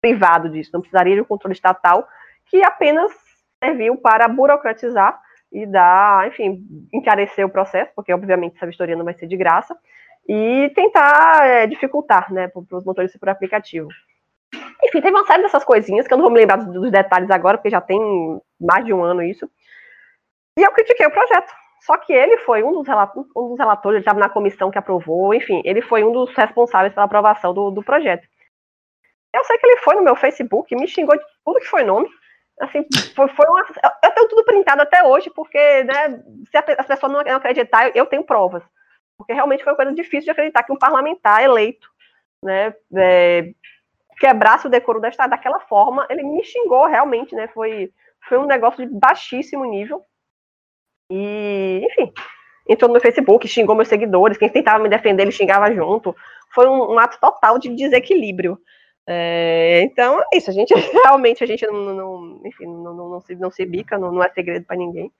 [0.00, 2.06] privado disso, não precisaria de um controle estatal,
[2.46, 3.12] que apenas
[3.62, 5.20] serviu para burocratizar
[5.50, 9.76] e dar, enfim, encarecer o processo, porque obviamente essa vistoria não vai ser de graça,
[10.28, 13.88] e tentar é, dificultar, né, para os motoristas por aplicativo.
[14.84, 17.58] Enfim, teve uma série dessas coisinhas que eu não vou me lembrar dos detalhes agora,
[17.58, 18.00] porque já tem
[18.60, 19.48] mais de um ano isso.
[20.58, 21.52] E eu critiquei o projeto.
[21.80, 22.88] Só que ele foi um dos,
[23.36, 26.92] um dos relatores, ele estava na comissão que aprovou, enfim, ele foi um dos responsáveis
[26.92, 28.26] pela aprovação do, do projeto.
[29.32, 32.08] Eu sei que ele foi no meu Facebook, me xingou de tudo que foi nome.
[32.60, 33.60] Assim, foi, foi uma,
[34.02, 38.24] eu tenho tudo printado até hoje, porque, né, se as pessoas não acreditar, eu tenho
[38.24, 38.62] provas.
[39.16, 41.88] Porque realmente foi uma coisa difícil de acreditar que um parlamentar eleito,
[42.42, 43.50] né, é,
[44.18, 46.06] quebrasse o decoro da Estado daquela forma.
[46.10, 47.48] Ele me xingou realmente, né?
[47.48, 47.92] Foi,
[48.28, 50.02] foi um negócio de baixíssimo nível.
[51.10, 52.12] E, enfim,
[52.68, 56.14] entrou no Facebook, xingou meus seguidores, quem tentava me defender, ele xingava junto.
[56.54, 58.58] Foi um, um ato total de desequilíbrio.
[59.08, 63.20] É, então, é isso, a gente realmente, a gente não, não enfim, não, não, não,
[63.20, 65.12] se, não se bica, não, não é segredo para ninguém.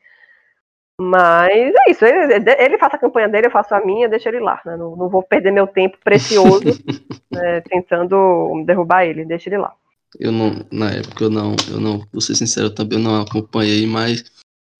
[0.98, 4.40] Mas é isso, ele, ele faz a campanha dele, eu faço a minha, deixa ele
[4.40, 4.60] lá.
[4.64, 4.76] Né?
[4.76, 6.64] Não, não, vou perder meu tempo precioso
[7.30, 9.74] né, tentando derrubar ele, deixa ele lá.
[10.18, 13.86] Eu não, na época eu não, eu não, vou ser sincero, eu também não acompanhei,
[13.86, 14.24] mas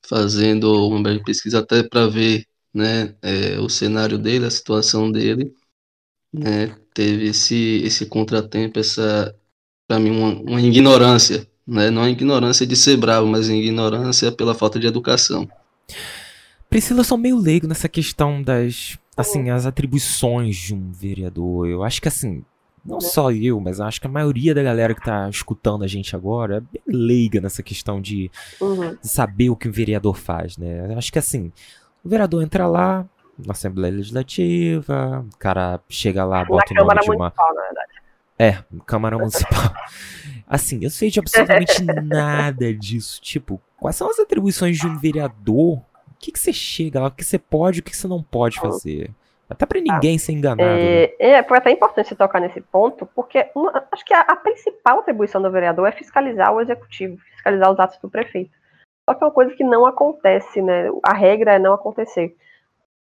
[0.07, 5.55] fazendo uma breve pesquisa até para ver né, é, o cenário dele, a situação dele,
[6.33, 9.37] né, teve esse, esse contratempo, essa,
[9.87, 14.33] para mim, uma, uma ignorância, né, não a ignorância de ser bravo, mas a ignorância
[14.33, 15.47] pela falta de educação.
[16.69, 21.69] Priscila, eu sou meio leigo nessa questão das, assim, as atribuições de um vereador.
[21.69, 22.45] Eu acho que, assim,
[22.85, 26.15] não só eu, mas acho que a maioria da galera que tá escutando a gente
[26.15, 28.31] agora é bem leiga nessa questão de,
[28.61, 28.95] uhum.
[28.95, 30.93] de saber o que um vereador faz, né?
[30.93, 31.53] Eu acho que, assim,
[32.05, 33.07] o vereador entra lá,
[33.39, 37.17] na Assembleia Legislativa, o cara chega lá, bota na o nome de uma...
[37.17, 37.93] Municipal, na verdade.
[38.39, 39.75] É, Câmara Municipal.
[40.47, 43.21] Assim, eu sei de absolutamente nada disso.
[43.21, 45.79] Tipo, quais são as atribuições de um vereador?
[45.79, 47.09] O que, que você chega lá?
[47.09, 49.11] O que você pode, o que você não pode fazer?
[49.49, 50.69] Até para ninguém ah, ser enganado.
[50.69, 51.13] É, né?
[51.19, 54.99] é, foi até importante você tocar nesse ponto, porque uma, acho que a, a, principal
[54.99, 58.51] atribuição do vereador é fiscalizar o executivo, fiscalizar os atos do prefeito.
[59.09, 60.91] Só que é uma coisa que não acontece, né?
[61.01, 62.35] A regra é não acontecer.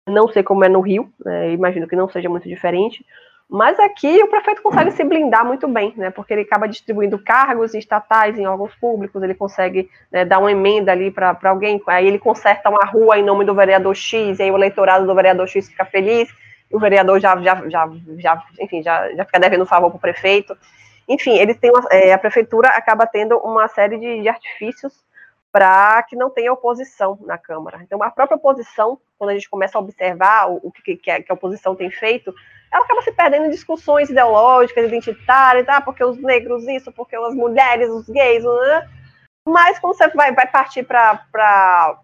[0.08, 1.52] Não sei como é no Rio, né?
[1.52, 3.06] imagino que não seja muito diferente,
[3.52, 6.08] mas aqui o prefeito consegue se blindar muito bem, né?
[6.08, 10.90] Porque ele acaba distribuindo cargos estatais em órgãos públicos, ele consegue né, dar uma emenda
[10.90, 14.50] ali para alguém, aí ele conserta uma rua em nome do vereador X, e aí
[14.50, 16.30] o eleitorado do vereador X fica feliz,
[16.72, 20.00] o vereador já, já, já, já enfim, já, já fica devendo um favor para o
[20.00, 20.56] prefeito.
[21.06, 24.94] Enfim, ele tem uma, é, a prefeitura acaba tendo uma série de, de artifícios
[25.52, 27.80] para que não tenha oposição na Câmara.
[27.82, 31.22] Então, a própria oposição, quando a gente começa a observar o, o que, que, a,
[31.22, 32.34] que, a, oposição tem feito,
[32.72, 37.34] ela acaba se perdendo em discussões ideológicas, identitárias, ah, porque os negros isso, porque as
[37.34, 38.88] mulheres, os gays, né?
[39.46, 41.20] mas quando você vai, vai partir para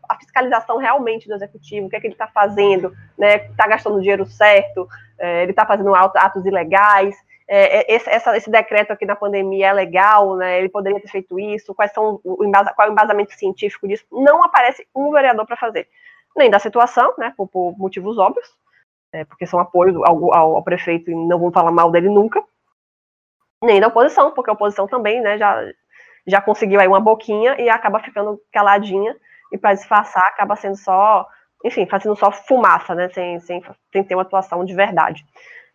[0.08, 3.36] a fiscalização realmente do executivo, o que é que ele está fazendo, né?
[3.46, 4.88] Está gastando dinheiro certo,
[5.18, 7.16] é, ele está fazendo atos ilegais,
[7.46, 10.58] é, é, esse, essa, esse, decreto aqui na pandemia é legal, né?
[10.58, 14.04] Ele poderia ter feito isso, quais são o embasa, qual é o embasamento científico disso?
[14.10, 15.88] Não aparece um vereador para fazer.
[16.36, 17.32] Nem da situação, né?
[17.36, 18.48] Por, por motivos óbvios,
[19.12, 22.42] é, porque são apoios ao, ao, ao, prefeito e não vão falar mal dele nunca.
[23.62, 25.38] Nem da oposição, porque a oposição também, né?
[25.38, 25.64] Já,
[26.26, 29.16] já conseguiu aí uma boquinha e acaba ficando caladinha
[29.52, 31.26] e para disfarçar acaba sendo só,
[31.64, 33.08] enfim, fazendo só fumaça, né?
[33.08, 35.24] Sem, sem, sem ter uma atuação de verdade.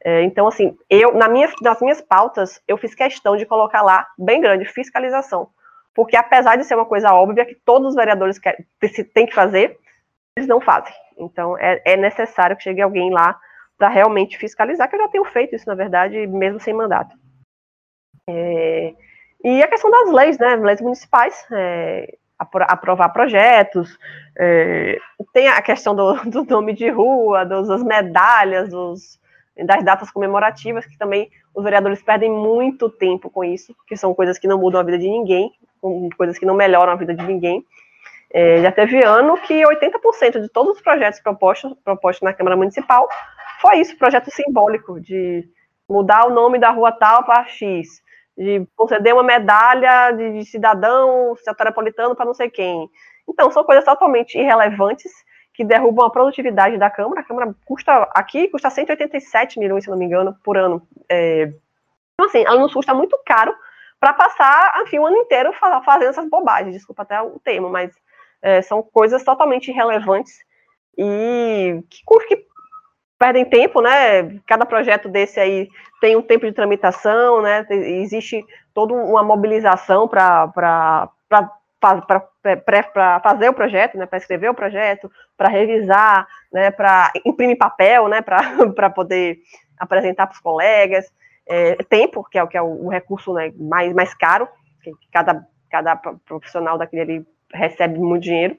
[0.06, 4.08] É, então, assim, eu, na minha, nas minhas pautas, eu fiz questão de colocar lá,
[4.18, 5.50] bem grande, fiscalização.
[5.96, 8.40] Porque apesar de ser uma coisa óbvia que todos os vereadores
[9.14, 9.78] têm que fazer,
[10.36, 10.94] eles não fazem.
[11.18, 13.40] Então, é, é necessário que chegue alguém lá
[13.78, 17.16] para realmente fiscalizar, que eu já tenho feito isso, na verdade, mesmo sem mandato.
[18.30, 18.94] É,
[19.44, 23.98] e a questão das leis, né, leis municipais, é, aprovar projetos,
[24.38, 24.98] é,
[25.34, 29.20] tem a questão do, do, nome de rua, das medalhas, dos,
[29.66, 34.40] das datas comemorativas, que também os vereadores perdem muito tempo com isso, que são coisas
[34.40, 35.52] que não mudam a vida de ninguém,
[36.18, 37.64] coisas que não melhoram a vida de ninguém.
[38.34, 43.08] É, já teve ano que 80% de todos os projetos propostos, propostos na Câmara Municipal
[43.62, 45.48] foi isso, projeto simbólico de
[45.88, 48.02] mudar o nome da rua tal para X,
[48.36, 52.90] de conceder uma medalha de, de cidadão metropolitano para não sei quem.
[53.30, 55.12] Então, são coisas totalmente irrelevantes
[55.54, 57.22] que derrubam a produtividade da Câmara.
[57.22, 60.86] A Câmara custa, aqui, custa 187 milhões, se não me engano, por ano.
[61.08, 61.54] É...
[62.16, 63.56] Então, assim, ela nos custa muito caro
[64.00, 65.54] para passar, enfim, o ano inteiro
[65.86, 66.74] fazendo essas bobagens.
[66.74, 67.94] Desculpa até o termo, mas
[68.44, 70.38] é, são coisas totalmente irrelevantes
[70.98, 72.46] e que, que
[73.18, 74.38] perdem tempo, né?
[74.46, 75.70] Cada projeto desse aí
[76.02, 77.66] tem um tempo de tramitação, né?
[77.70, 81.10] Existe toda uma mobilização para
[81.80, 88.08] para fazer o projeto, né, para escrever o projeto, para revisar, né, para imprimir papel,
[88.08, 89.40] né, para poder
[89.78, 91.12] apresentar para os colegas,
[91.46, 94.48] é, tempo, que é o que é o, recurso né, mais, mais caro,
[94.82, 98.58] que cada, cada profissional daquele recebe muito dinheiro.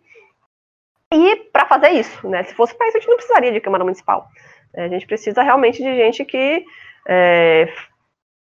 [1.13, 3.85] E para fazer isso, né, se fosse para isso, a gente não precisaria de Câmara
[3.85, 4.29] Municipal.
[4.75, 6.65] É, a gente precisa realmente de gente que
[7.07, 7.73] é,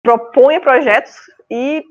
[0.03, 1.15] proponha projetos
[1.51, 1.85] e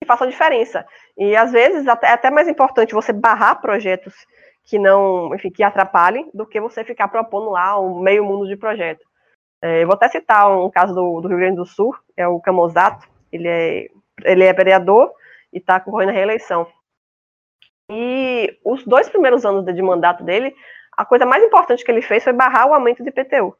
[0.00, 0.84] que façam diferença.
[1.16, 4.14] E às vezes até, é até mais importante você barrar projetos
[4.64, 8.56] que não, enfim, que atrapalhem, do que você ficar propondo lá um meio mundo de
[8.56, 9.04] projeto.
[9.60, 12.40] É, eu vou até citar um caso do, do, Rio Grande do Sul, é o
[12.40, 13.88] Camozato, ele é,
[14.24, 15.12] ele é vereador
[15.52, 16.66] e está concorrendo à reeleição.
[17.94, 20.54] E os dois primeiros anos de, de mandato dele,
[20.96, 23.54] a coisa mais importante que ele fez foi barrar o aumento do IPTU.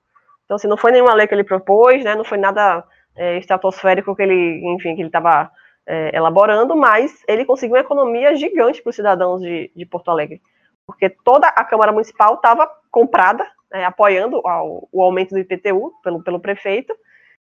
[0.45, 2.83] Então, assim, não foi nenhuma lei que ele propôs, né, não foi nada
[3.15, 5.51] é, estratosférico que ele, enfim, que ele estava
[5.87, 10.41] é, elaborando, mas ele conseguiu uma economia gigante para os cidadãos de, de, Porto Alegre,
[10.87, 16.23] porque toda a Câmara Municipal estava comprada, né, apoiando ao, o aumento do IPTU pelo,
[16.23, 16.95] pelo prefeito,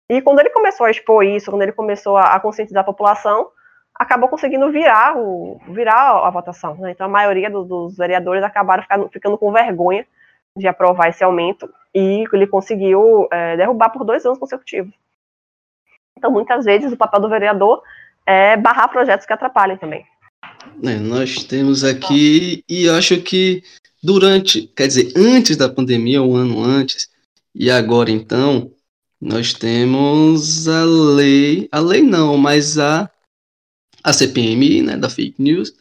[0.09, 3.49] e quando ele começou a expor isso, quando ele começou a, a conscientizar a população,
[4.01, 6.75] acabou conseguindo virar, o, virar a votação.
[6.77, 6.93] Né?
[6.93, 10.07] Então a maioria do, dos vereadores acabaram ficando, ficando, com vergonha
[10.57, 14.93] de aprovar esse aumento, e ele conseguiu é, derrubar por dois anos consecutivos.
[16.17, 17.83] Então, muitas vezes, o papel do vereador
[18.27, 20.05] é barrar projetos que atrapalhem também.
[20.83, 23.63] É, nós temos aqui, e acho que
[24.03, 27.09] durante, quer dizer, antes da pandemia, um ano antes,
[27.55, 28.73] e agora então,
[29.21, 33.09] nós temos a lei, a lei não, mas a,
[34.03, 35.75] a CPMI, né, da fake news,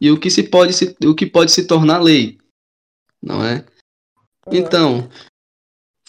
[0.00, 2.38] e o que, se pode se, o que pode se tornar lei,
[3.22, 3.64] não é?
[4.46, 4.54] Uhum.
[4.54, 5.08] Então,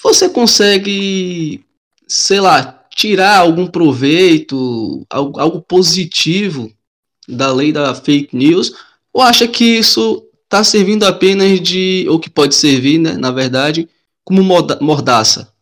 [0.01, 1.65] você consegue,
[2.07, 6.71] sei lá, tirar algum proveito, algo, algo positivo
[7.27, 8.73] da lei da fake news,
[9.11, 13.89] ou acha que isso está servindo apenas de, ou que pode servir, né, na verdade,
[14.23, 15.53] como mordaça?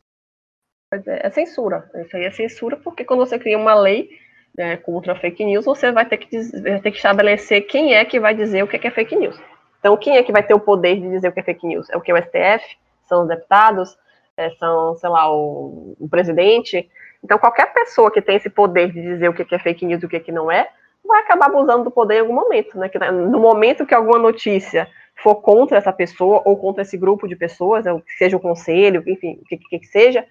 [0.91, 1.89] É, é censura.
[2.05, 4.09] Isso aí é censura porque quando você cria uma lei
[4.57, 8.19] né, contra fake news, você vai ter, que vai ter que estabelecer quem é que
[8.19, 9.39] vai dizer o que é, que é fake news.
[9.79, 11.89] Então, quem é que vai ter o poder de dizer o que é fake news?
[11.89, 12.13] É o que?
[12.13, 12.77] O STF?
[13.03, 13.97] São os deputados?
[14.37, 16.89] É, são, sei lá, o, o presidente?
[17.23, 20.05] Então, qualquer pessoa que tem esse poder de dizer o que é fake news e
[20.05, 20.69] o que não é,
[21.03, 22.89] vai acabar abusando do poder em algum momento, né?
[23.11, 27.85] no momento que alguma notícia for contra essa pessoa ou contra esse grupo de pessoas,
[28.17, 30.25] seja o conselho, enfim, o que, que, que seja,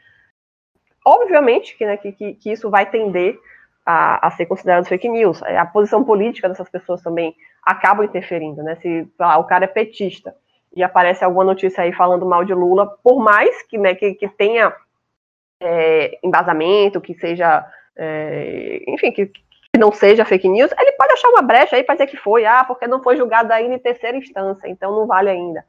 [1.05, 3.39] obviamente que, né, que, que, isso vai tender
[3.85, 5.43] a, a, ser considerado fake news.
[5.43, 8.77] A posição política dessas pessoas também acaba interferindo, né?
[8.77, 10.35] Se lá, o cara é petista
[10.75, 14.29] e aparece alguma notícia aí falando mal de Lula, por mais que, né, que, que
[14.29, 14.73] tenha
[15.61, 17.65] é, embasamento, que seja,
[17.95, 19.43] é, enfim, que, que,
[19.79, 22.65] não seja fake news, ele pode achar uma brecha aí para dizer que foi, ah,
[22.65, 25.65] porque não foi julgado ainda em terceira instância, então não vale ainda.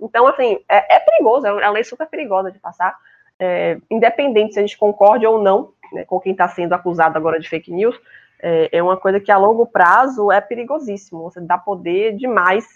[0.00, 2.96] Então, assim, é, é perigoso, é uma lei super perigosa de passar,
[3.38, 7.38] é, independente se a gente concorde ou não né, com quem está sendo acusado agora
[7.38, 7.98] de fake news,
[8.40, 12.66] é, é uma coisa que a longo prazo é perigosíssimo, você dá poder demais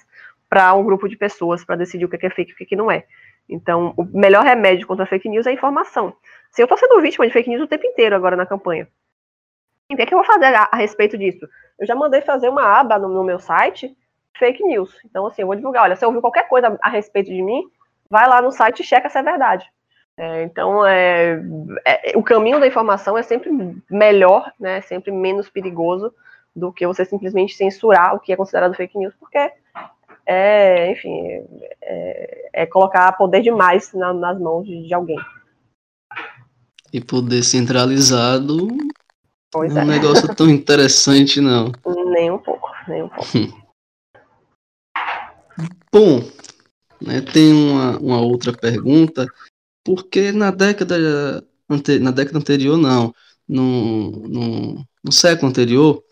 [0.49, 2.91] para um grupo de pessoas para decidir o que é fake e o que não
[2.91, 3.05] é.
[3.49, 6.15] Então, o melhor remédio contra a fake news é a informação.
[6.51, 8.89] Se eu estou sendo vítima de fake news o tempo inteiro agora na campanha,
[9.91, 11.47] o que, é que eu vou fazer a, a, respeito disso?
[11.79, 13.97] Eu já mandei fazer uma aba no, no, meu site,
[14.37, 14.93] fake news.
[15.05, 15.85] Então, assim, eu vou divulgar.
[15.85, 17.63] Olha, se eu ouvir qualquer coisa a respeito de mim,
[18.11, 19.71] vai lá no site e checa se é verdade.
[20.19, 21.43] É, então, é,
[21.85, 23.51] é, o caminho da informação é sempre
[23.91, 26.13] melhor, né, sempre menos perigoso
[26.55, 29.53] do que você simplesmente censurar o que é considerado fake news, porque
[30.25, 31.45] é, enfim,
[31.83, 35.19] é, é colocar poder demais na, nas mãos de, de, alguém.
[36.93, 38.69] E poder centralizado
[39.53, 39.99] pois não é um é.
[39.99, 41.71] negócio tão interessante, não.
[42.11, 43.31] Nem um pouco, nem um pouco.
[45.93, 46.21] Bom,
[47.01, 49.27] né, tem uma, uma outra pergunta,
[49.87, 53.15] porque na década, ante, na década anterior, não,
[53.49, 56.03] no, no, no século anterior,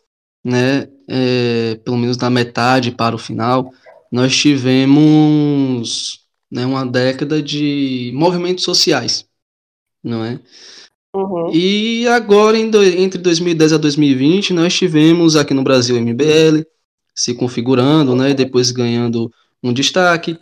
[0.45, 3.73] né, é, pelo menos da metade para o final,
[4.13, 9.27] nós tivemos né, uma década de movimentos sociais,
[10.03, 10.39] não é?
[11.13, 11.53] Uhum.
[11.53, 16.65] E agora, do, entre 2010 a 2020, nós tivemos aqui no Brasil o MBL
[17.13, 20.39] se configurando, né, depois ganhando um destaque.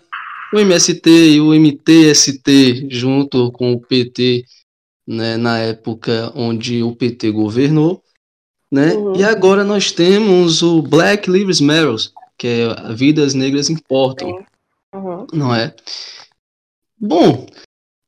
[0.53, 4.45] O MST e o MTST, junto com o PT,
[5.07, 8.03] né, na época onde o PT governou.
[8.71, 8.95] Né?
[8.95, 9.17] Uhum.
[9.17, 11.95] E agora nós temos o Black Lives Matter,
[12.39, 14.45] que é Vidas Negras Importam,
[14.95, 15.27] Uhum.
[15.33, 15.75] não é?
[16.99, 17.47] Bom,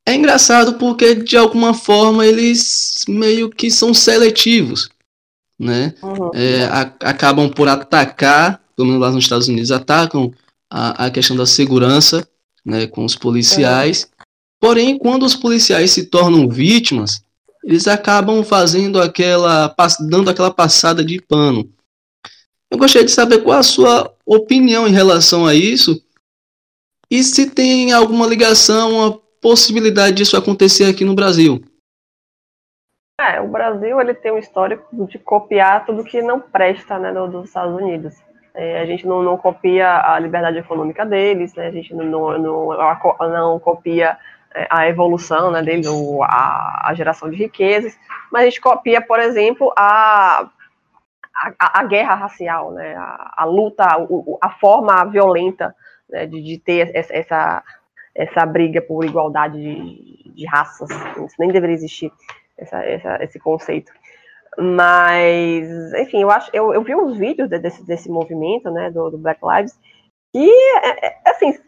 [0.07, 4.89] é engraçado porque de alguma forma eles meio que são seletivos,
[5.59, 5.93] né?
[6.01, 6.31] Uhum.
[6.33, 10.31] É, a- acabam por atacar, pelo menos lá nos Estados Unidos, atacam
[10.69, 12.27] a, a questão da segurança,
[12.65, 14.09] né, com os policiais.
[14.59, 17.23] Porém, quando os policiais se tornam vítimas,
[17.63, 19.73] eles acabam fazendo aquela,
[20.09, 21.69] dando aquela passada de pano.
[22.71, 26.01] Eu gostaria de saber qual a sua opinião em relação a isso
[27.09, 31.63] e se tem alguma ligação, a possibilidade disso acontecer aqui no Brasil.
[33.21, 37.27] É, o Brasil ele tem um histórico de copiar tudo que não presta né, do-
[37.27, 38.15] dos Estados Unidos.
[38.55, 42.37] É, a gente não, não copia a liberdade econômica deles, né, a gente não, não,
[42.39, 44.17] não, não copia
[44.53, 47.97] é, a evolução né, deles, ou a, a geração de riquezas,
[48.31, 50.47] mas a gente copia, por exemplo, a,
[51.59, 55.75] a, a guerra racial, né, a, a luta, o- a forma violenta
[56.09, 57.63] né, de, de ter essa, essa,
[58.15, 60.89] essa briga por igualdade de, de raças.
[60.89, 62.11] Isso nem deveria existir
[62.57, 63.91] essa, essa- esse conceito.
[64.57, 69.09] Mas, enfim, eu acho, eu, eu vi uns vídeos de- desse, desse movimento, né, do,
[69.11, 69.77] do Black Lives,
[70.33, 70.49] e,
[70.79, 71.61] é, é, assim, se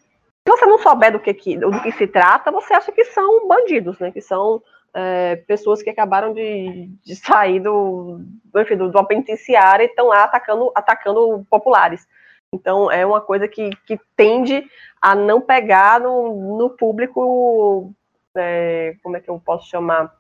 [0.47, 3.99] você não souber do que, que- do que se trata, você acha que são bandidos,
[3.99, 4.61] né, que são
[4.93, 10.07] é, pessoas que acabaram de, de sair do, do, enfim, do, do penitenciário e estão
[10.07, 12.07] lá atacando, atacando populares.
[12.53, 14.65] Então, é uma coisa que, que tende
[15.01, 17.93] a não pegar no, no público,
[18.35, 20.11] é, como é que eu posso chamar?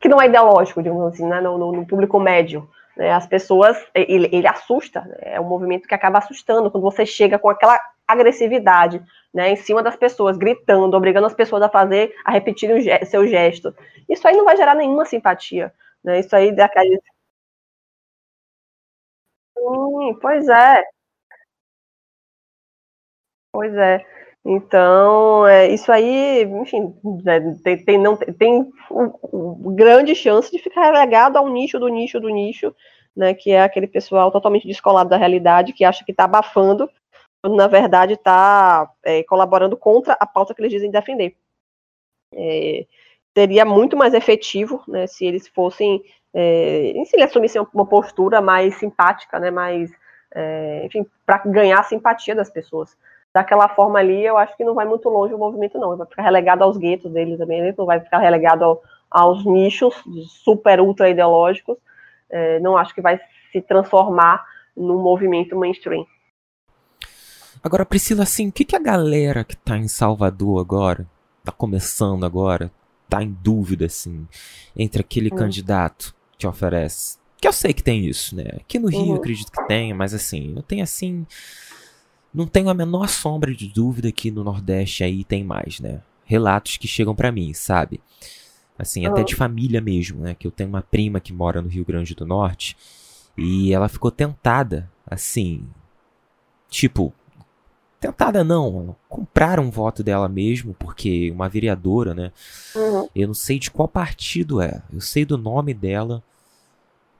[0.00, 1.40] Que não é ideológico, digamos assim, né?
[1.40, 2.68] no, no- no público médio.
[2.96, 3.12] né?
[3.12, 5.16] As pessoas, ele, ele assusta, né?
[5.34, 9.00] é um movimento que acaba assustando quando você chega com aquela agressividade
[9.32, 13.04] né, em cima das pessoas, gritando, obrigando as pessoas a fazer, a repetirem o ge-
[13.04, 13.72] seu gesto.
[14.08, 15.72] Isso aí não vai gerar nenhuma simpatia.
[16.02, 16.18] Né?
[16.18, 16.84] Isso aí dá aquela
[19.56, 20.82] Sim, pois é,
[23.52, 24.04] pois é.
[24.44, 30.58] Então, é, isso aí, enfim, né, tem, tem, não, tem o, o grande chance de
[30.58, 32.74] ficar relegado ao nicho do nicho do nicho,
[33.14, 36.88] né, que é aquele pessoal totalmente descolado da realidade, que acha que está abafando,
[37.42, 38.90] quando na verdade está
[39.28, 41.36] colaborando contra a pauta que eles dizem defender.
[42.34, 42.86] É,
[43.36, 48.76] seria muito mais efetivo né, se eles fossem é, se eles assumissem uma postura mais
[48.76, 49.90] simpática, né, mais,
[50.34, 52.96] é, enfim, para ganhar a simpatia das pessoas.
[53.32, 55.90] Daquela forma ali, eu acho que não vai muito longe o movimento, não.
[55.90, 59.44] Ele vai ficar relegado aos guetos deles também, ele não vai ficar relegado ao, aos
[59.44, 59.94] nichos
[60.44, 61.76] super, ultra ideológicos.
[62.28, 63.20] É, não acho que vai
[63.52, 64.44] se transformar
[64.76, 66.06] num movimento mainstream.
[67.62, 71.06] Agora, Priscila, assim, o que, que a galera que tá em Salvador agora,
[71.44, 72.70] tá começando agora,
[73.08, 74.26] tá em dúvida, assim,
[74.76, 75.36] entre aquele Hum.
[75.36, 77.18] candidato que oferece?
[77.40, 78.44] Que eu sei que tem isso, né?
[78.60, 79.12] Aqui no Rio Uhum.
[79.12, 81.26] eu acredito que tem, mas assim, eu tenho assim.
[82.32, 86.00] Não tenho a menor sombra de dúvida que no Nordeste aí tem mais, né?
[86.24, 88.00] Relatos que chegam pra mim, sabe?
[88.78, 89.26] Assim, até Uhum.
[89.26, 90.34] de família mesmo, né?
[90.34, 92.76] Que eu tenho uma prima que mora no Rio Grande do Norte
[93.36, 95.66] e ela ficou tentada, assim,
[96.68, 97.12] tipo,
[97.98, 102.32] tentada não, compraram um voto dela mesmo, porque uma vereadora, né?
[102.74, 103.08] Uhum.
[103.14, 104.82] Eu não sei de qual partido é.
[104.92, 106.22] Eu sei do nome dela.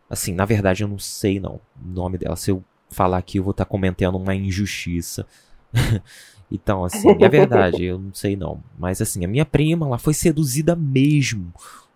[0.09, 2.37] Assim, na verdade eu não sei não o nome dela.
[2.37, 5.27] Se eu falar aqui eu vou estar cometendo uma injustiça.
[6.51, 8.63] então, assim, é verdade, eu não sei não.
[8.79, 11.53] Mas assim, a minha prima, ela foi seduzida mesmo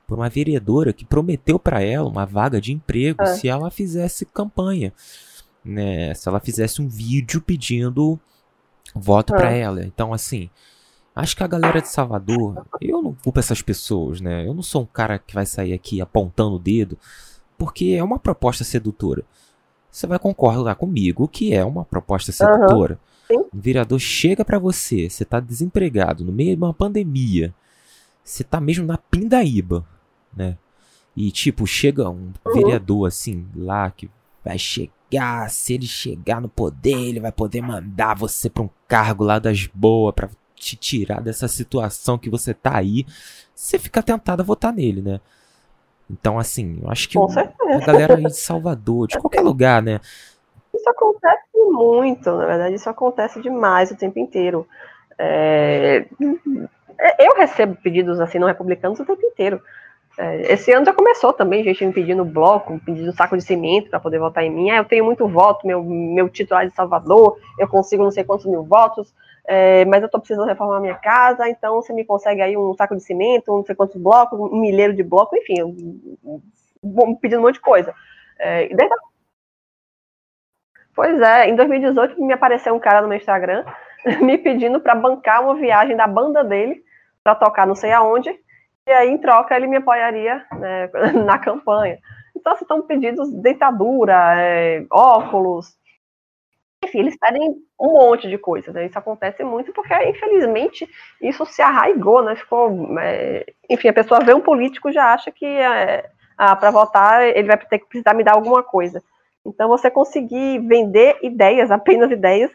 [0.06, 3.26] por uma vereadora que prometeu pra ela uma vaga de emprego Ah.
[3.26, 4.92] se ela fizesse campanha,
[5.64, 6.12] né?
[6.14, 8.18] Se ela fizesse um vídeo pedindo
[8.94, 9.52] voto pra Ah.
[9.52, 9.84] ela.
[9.84, 10.50] Então, assim,
[11.16, 14.46] acho que a galera de Salvador, eu não culpo essas pessoas, né?
[14.46, 16.98] Eu não sou um cara que vai sair aqui apontando o dedo,
[17.56, 19.24] porque é uma proposta sedutora.
[19.94, 22.98] Você vai concordar comigo que é uma proposta sedutora.
[23.28, 23.38] Sim.
[23.38, 27.54] Um vereador chega pra você, você tá desempregado, no meio de uma pandemia,
[28.24, 29.86] você tá mesmo na pindaíba,
[30.36, 30.58] né?
[31.16, 32.52] E tipo, chega um Uhum.
[32.52, 34.10] vereador assim, lá, que
[34.44, 39.22] vai chegar, se ele chegar no poder, ele vai poder mandar você pra um cargo
[39.22, 43.06] lá das boas, pra te tirar dessa situação que você tá aí.
[43.54, 45.20] Você fica tentado a votar nele, né?
[46.10, 50.00] Então, assim, eu acho que o- a galera aí de Salvador, de qualquer lugar, né?
[50.74, 54.66] Isso acontece muito, na verdade, isso acontece demais o tempo inteiro.
[55.18, 56.06] É,
[57.18, 59.60] eu recebo pedidos assim não republicanos o tempo inteiro.
[60.16, 63.90] É, esse ano já começou também, gente me pedindo bloco, me pedindo saco de cimento
[63.90, 64.70] para poder votar em mim.
[64.70, 68.22] Ah, eu tenho muito voto, meu, meu título é de Salvador, eu consigo não sei
[68.22, 69.12] quantos mil votos,
[69.46, 72.96] é, mas eu estou precisando reformar minha casa, então você me consegue aí um saco
[72.96, 77.54] de cimento, não sei quantos blocos, um milheiro de bloco, enfim, um, pedindo um monte
[77.54, 77.94] de coisa.
[78.38, 78.94] É, desde...
[80.94, 83.64] Pois é, em 2018 me apareceu um cara no meu Instagram
[84.22, 86.84] me pedindo para bancar uma viagem da banda dele
[87.22, 88.30] para tocar não sei aonde,
[88.86, 90.90] e aí, em troca, ele me apoiaria né,
[91.24, 91.98] na campanha.
[92.36, 95.74] Então, assim, estão pedidos dentadura, é, óculos,
[96.84, 98.86] enfim, eles pedem um monte de coisas, né?
[98.86, 100.88] Isso acontece muito porque, infelizmente,
[101.20, 102.36] isso se arraigou, né?
[102.36, 107.22] Ficou, é, enfim, a pessoa vê um político já acha que é, ah, para votar
[107.22, 109.02] ele vai ter que precisar me dar alguma coisa.
[109.44, 112.50] Então, você conseguir vender ideias, apenas ideias,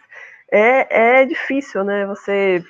[0.51, 2.05] é, é difícil, né?
[2.05, 2.63] Você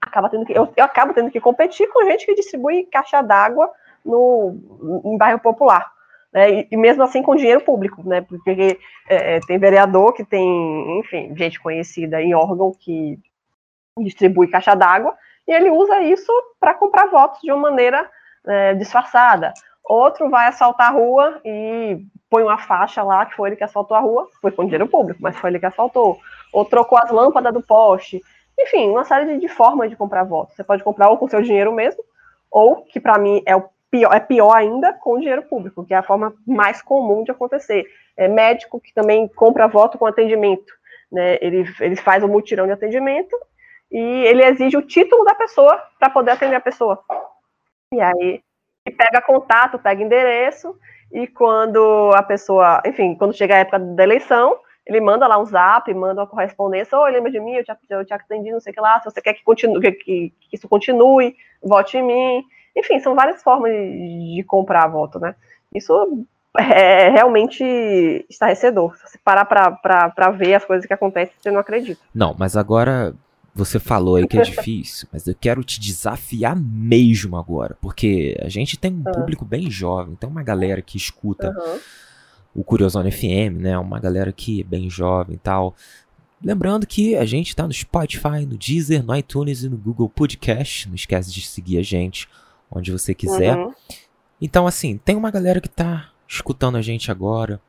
[0.00, 3.70] acaba tendo que, eu, eu acabo tendo que competir com gente que distribui caixa d'água
[4.04, 4.56] no
[5.04, 5.95] em bairro popular.
[6.32, 8.20] Né, e, mesmo assim com dinheiro público, né?
[8.20, 13.18] Porque é, tem vereador que tem, enfim, gente conhecida em órgão que
[13.98, 15.16] distribui caixa d'água
[15.46, 18.08] e ele usa isso para comprar votos de uma maneira
[18.46, 19.52] é, disfarçada.
[19.84, 23.96] Outro vai assaltar a rua e põe uma faixa lá que foi ele que assaltou
[23.96, 26.18] a rua, foi com dinheiro público, mas foi ele que assaltou.
[26.52, 28.20] Ou trocou as lâmpadas do poste.
[28.58, 30.56] Enfim, uma série de, de formas de comprar votos.
[30.56, 32.02] Você pode comprar ou com seu dinheiro mesmo,
[32.50, 35.96] ou, que para mim é o pior, é pior ainda, com dinheiro público, que é
[35.96, 37.86] a forma mais comum de acontecer.
[38.16, 40.72] É médico que também compra voto com atendimento.
[41.10, 41.38] Né?
[41.40, 43.36] Ele, ele faz um mutirão de atendimento
[43.90, 47.02] e ele exige o título da pessoa para poder atender a pessoa.
[47.92, 48.42] E aí
[48.84, 50.76] ele pega contato, pega endereço,
[51.12, 55.44] e quando a pessoa, enfim, quando chega a época da eleição, ele manda lá um
[55.44, 58.70] zap, manda uma correspondência, oi, lembra de mim, eu te, eu te atendi, não sei
[58.70, 62.02] o que lá, se você quer que, continue, que, que, que isso continue, vote em
[62.02, 62.44] mim.
[62.76, 65.34] Enfim, são várias formas de, de comprar voto, né?
[65.74, 66.26] Isso
[66.58, 67.64] é realmente
[68.28, 68.94] estarrecedor.
[68.96, 72.00] Se você parar para ver as coisas que acontecem, você não acredita.
[72.14, 73.14] Não, mas agora
[73.54, 78.48] você falou aí que é difícil, mas eu quero te desafiar mesmo agora, porque a
[78.48, 79.12] gente tem um uhum.
[79.12, 81.78] público bem jovem, tem uma galera que escuta uhum.
[82.54, 83.78] o Curiosone FM, né?
[83.78, 85.74] Uma galera que é bem jovem e tal.
[86.44, 90.86] Lembrando que a gente está no Spotify, no Deezer, no iTunes e no Google Podcast.
[90.86, 92.28] Não esquece de seguir a gente
[92.70, 93.56] onde você quiser.
[93.56, 93.72] Uhum.
[94.40, 97.60] Então, assim, tem uma galera que está escutando a gente agora,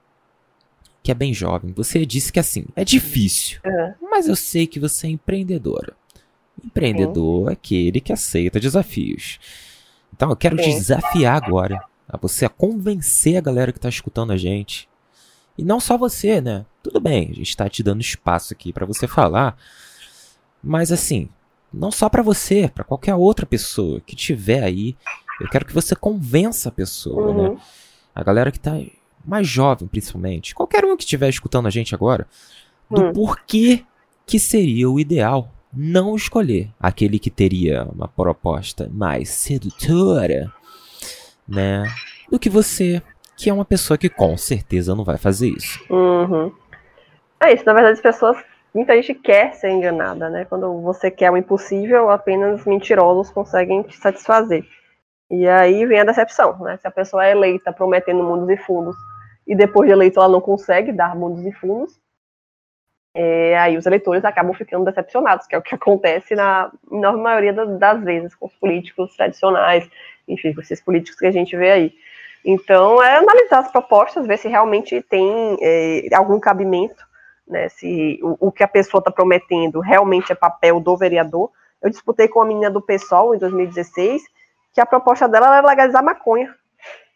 [1.04, 1.72] que é bem jovem.
[1.74, 4.10] Você disse que assim, é difícil, uhum.
[4.10, 5.95] mas eu sei que você é empreendedora.
[6.64, 7.50] Empreendedor uhum.
[7.50, 9.39] é aquele que aceita desafios.
[10.14, 11.80] Então eu quero te desafiar agora
[12.10, 14.89] a você a convencer a galera que está escutando a gente.
[15.58, 16.66] E não só você, né?
[16.84, 19.58] Tudo bem, a gente está te dando espaço aqui para você falar.
[20.64, 21.30] Mas assim,
[21.74, 24.95] não só para você, para qualquer outra pessoa que tiver aí,
[25.39, 27.41] eu quero que você convença a pessoa, né?
[27.41, 27.53] uhum.
[27.53, 27.61] né?
[28.15, 28.80] A galera que tá
[29.24, 32.28] mais jovem, principalmente, qualquer um que estiver escutando a gente agora,
[32.89, 33.13] do uhum.
[33.13, 33.84] porquê
[34.26, 40.51] que seria o ideal não escolher aquele que teria uma proposta mais sedutora,
[41.47, 41.84] né?
[42.32, 43.01] Do que você,
[43.36, 45.80] que é uma pessoa que com certeza não vai fazer isso.
[45.89, 46.51] Uhum.
[47.39, 48.38] É isso, na verdade as pessoas
[48.74, 50.45] muita gente quer ser enganada, né?
[50.45, 54.65] Quando você quer o impossível, apenas mentirosos conseguem te satisfazer.
[55.30, 56.78] E aí vem a decepção, né?
[56.78, 58.95] Se a pessoa é eleita prometendo mundos e fundos
[59.45, 61.99] e depois de eleito ela não consegue dar mundos e fundos,
[63.13, 67.53] é, aí os eleitores acabam ficando decepcionados, que é o que acontece na enorme maioria
[67.53, 69.89] das vezes com os políticos tradicionais,
[70.28, 71.93] enfim, com esses políticos que a gente vê aí.
[72.45, 77.07] Então, é analisar as propostas, ver se realmente tem é, algum cabimento
[77.48, 81.50] né, se o, o que a pessoa está prometendo realmente é papel do vereador.
[81.82, 84.22] Eu disputei com a menina do PSOL em 2016,
[84.74, 86.54] que a proposta dela era legalizar maconha.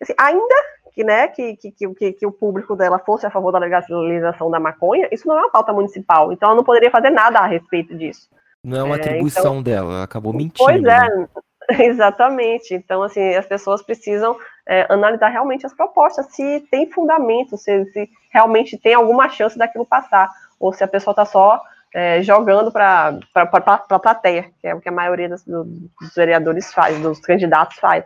[0.02, 0.56] Assim, ainda
[0.94, 4.60] que, né, que, que, que, que, o público dela fosse a favor da legalização da
[4.60, 7.96] maconha, isso não é uma pauta municipal, então ela não poderia fazer nada a respeito
[7.96, 8.30] disso.
[8.64, 10.64] Não é uma atribuição é, então, dela, ela acabou mentindo.
[10.64, 11.28] Pois é, né?
[11.80, 12.74] exatamente.
[12.74, 18.10] Então, assim, as pessoas precisam é, analisar realmente as propostas, se tem fundamento, se, se,
[18.32, 21.62] realmente tem alguma chance daquilo passar, ou se a pessoa está só
[21.94, 27.00] é, jogando para a plateia, que é o que a maioria dos, dos vereadores faz,
[27.00, 28.06] dos candidatos faz.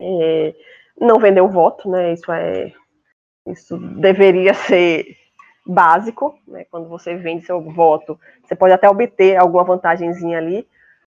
[0.00, 0.54] É,
[1.00, 2.12] não vender o voto, né?
[2.12, 2.72] Isso é
[3.46, 5.06] isso deveria ser
[5.64, 6.64] básico, né?
[6.70, 10.66] Quando você vende seu voto, você pode até obter alguma vantagemzinha ali,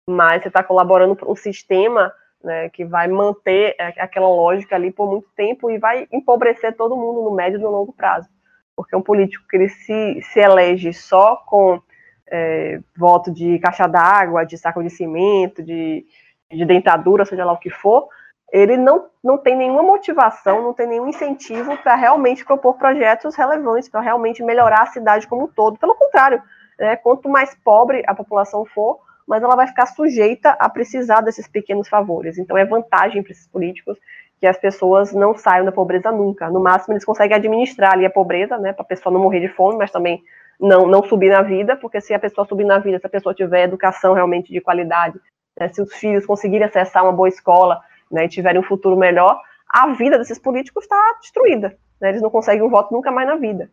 [0.09, 2.11] mas você está colaborando para um sistema
[2.43, 6.95] né, que vai manter é, aquela lógica ali por muito tempo e vai empobrecer todo
[6.95, 8.27] mundo no médio e no longo prazo.
[8.75, 11.81] Porque um político que ele se, se elege só com
[12.27, 16.05] é, voto de caixa d'água, de saco de cimento, de,
[16.49, 18.07] de dentadura, seja lá o que for,
[18.51, 23.89] ele não, não tem nenhuma motivação, não tem nenhum incentivo para realmente propor projetos relevantes,
[23.89, 25.77] para realmente melhorar a cidade como um todo.
[25.77, 26.41] Pelo contrário,
[26.79, 28.99] né, quanto mais pobre a população for,
[29.29, 32.39] mais ela vai ficar sujeita a precisar desses pequenos favores.
[32.39, 33.95] Então é vantagem para esses políticos
[34.39, 36.49] que as pessoas não saiam da pobreza nunca.
[36.49, 39.49] No máximo, eles conseguem administrar ali a pobreza, né, para a pessoa não morrer de
[39.49, 40.23] fome, mas também
[40.59, 43.35] não, não subir na vida, porque se a pessoa subir na vida, se a pessoa
[43.35, 45.19] tiver educação realmente de qualidade,
[45.59, 49.39] né, se os filhos conseguirem acessar uma boa escola né, e tiverem um futuro melhor,
[49.69, 51.77] a vida desses políticos está destruída.
[52.01, 53.69] Né, eles não conseguem um voto nunca mais na vida.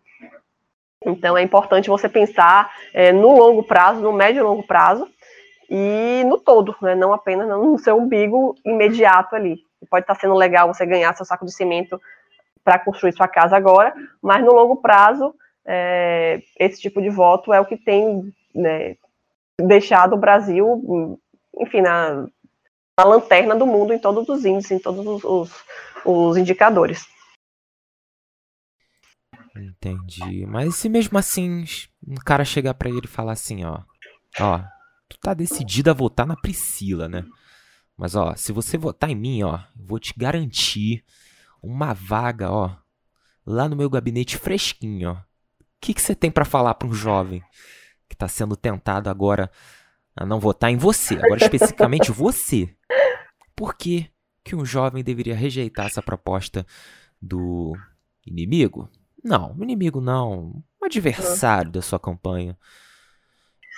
[1.07, 5.09] Então é importante você pensar é, no longo prazo, no médio e longo prazo,
[5.69, 9.59] e no todo, né, não apenas no seu umbigo imediato ali.
[9.91, 12.01] Pode estar sendo legal você ganhar seu saco de cimento
[12.65, 17.61] para construir sua casa agora, mas no longo prazo, é, esse tipo de voto é
[17.61, 18.97] o que tem né,
[19.61, 21.21] deixado o Brasil,
[21.59, 22.27] enfim, na,
[22.99, 25.65] na, lanterna do mundo em todos os índices, em todos os, os,
[26.05, 27.07] os indicadores.
[29.57, 30.45] Entendi.
[30.47, 31.65] Mas se mesmo assim
[32.07, 33.81] um cara chegar para ele e falar assim, ó,
[34.41, 34.61] ó,
[35.09, 37.25] tu tá decidido a votar na Priscila, né?
[37.97, 41.05] Mas ó, se você votar em mim, ó, vou te garantir
[41.63, 42.77] uma vaga, ó,
[43.45, 45.15] lá no meu gabinete fresquinho, ó.
[45.15, 47.43] O que que você tem para falar para um jovem
[48.09, 49.51] que tá sendo tentado agora
[50.15, 52.75] a não votar em você, agora especificamente você?
[53.55, 54.11] Por que
[54.45, 56.67] que um jovem deveria rejeitar essa proposta
[57.21, 57.77] do
[58.27, 58.91] inimigo?
[59.23, 62.57] Não, um inimigo não, um adversário da sua campanha.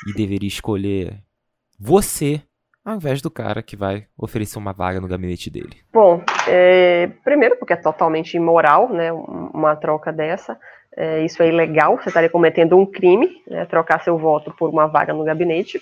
[0.07, 1.23] E deveria escolher
[1.79, 2.43] você
[2.89, 5.77] ao invés do cara que vai oferecer uma vaga no gabinete dele?
[5.93, 10.59] Bom, é, primeiro porque é totalmente imoral, né, uma troca dessa.
[10.97, 14.87] É, isso é ilegal, você estaria cometendo um crime, né, trocar seu voto por uma
[14.87, 15.79] vaga no gabinete.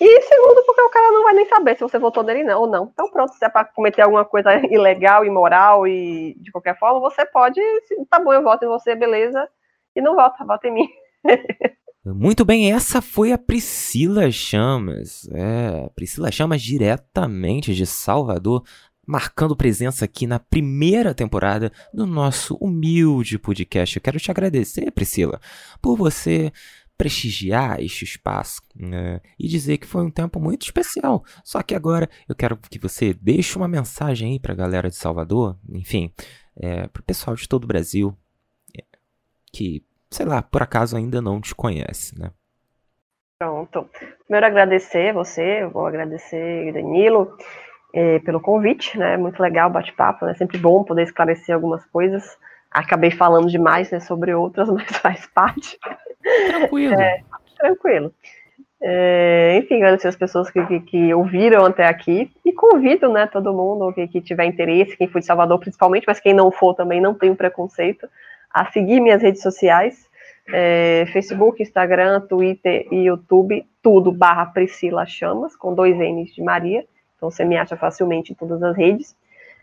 [0.00, 2.66] E segundo, porque o cara não vai nem saber se você votou nele não, ou
[2.66, 2.90] não.
[2.92, 7.26] Então pronto, se é para cometer alguma coisa ilegal, imoral e de qualquer forma, você
[7.26, 7.60] pode,
[8.08, 9.46] tá bom, eu voto em você, beleza,
[9.94, 10.88] e não vota, vota em mim.
[12.14, 15.28] Muito bem, essa foi a Priscila Chamas.
[15.32, 18.64] É, Priscila Chamas diretamente de Salvador,
[19.04, 23.96] marcando presença aqui na primeira temporada do nosso humilde podcast.
[23.96, 25.40] Eu quero te agradecer, Priscila,
[25.82, 26.52] por você
[26.96, 31.24] prestigiar este espaço né, e dizer que foi um tempo muito especial.
[31.44, 34.96] Só que agora eu quero que você deixe uma mensagem aí para a galera de
[34.96, 36.12] Salvador, enfim,
[36.56, 38.16] é, para o pessoal de todo o Brasil
[38.78, 38.84] é,
[39.52, 42.30] que sei lá, por acaso ainda não te conhece, né?
[43.38, 43.88] Pronto.
[44.24, 47.36] Primeiro agradecer você, vou agradecer Danilo
[47.94, 49.16] eh, pelo convite, né?
[49.16, 50.34] Muito legal o bate-papo, né?
[50.34, 52.36] Sempre bom poder esclarecer algumas coisas.
[52.70, 55.78] Acabei falando demais né, sobre outras, mas faz parte.
[56.48, 56.94] Tranquilo.
[56.94, 57.22] É,
[57.58, 58.12] tranquilo.
[58.80, 63.52] É, enfim, agradecer as pessoas que, que, que, ouviram até aqui e convido, né, todo
[63.52, 67.00] mundo que, que tiver interesse, quem for de Salvador principalmente, mas quem não for também
[67.00, 68.06] não tem preconceito,
[68.56, 70.08] a seguir minhas redes sociais,
[70.48, 76.86] é, Facebook, Instagram, Twitter e YouTube, tudo barra Priscila Chamas, com dois N's de Maria,
[77.16, 79.14] então você me acha facilmente em todas as redes.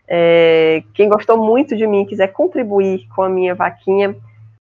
[0.06, 4.14] É, quem gostou muito de mim e quiser contribuir com a minha vaquinha,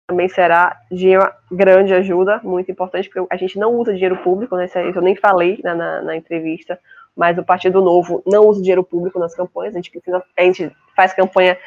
[0.05, 4.55] também será de uma grande ajuda, muito importante, porque a gente não usa dinheiro público,
[4.55, 6.77] né, isso eu nem falei na, na, na entrevista,
[7.15, 10.71] mas o Partido Novo não usa dinheiro público nas campanhas, a gente, precisa, a gente
[10.95, 11.57] faz campanha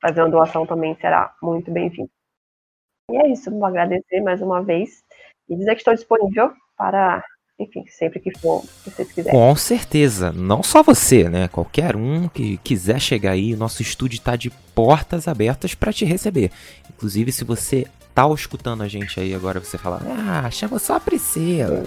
[0.00, 2.10] fazer uma doação também será muito bem-vindo.
[3.10, 5.02] E é isso, vou agradecer mais uma vez
[5.48, 7.24] e dizer que estou disponível para
[7.58, 9.38] enfim, sempre que for, se vocês quiserem.
[9.38, 11.48] Com certeza, não só você, né?
[11.48, 16.52] Qualquer um que quiser chegar aí, nosso estúdio está de portas abertas para te receber.
[16.88, 21.00] Inclusive, se você tá escutando a gente aí agora, você fala, ah, chama só a
[21.00, 21.84] Priscila.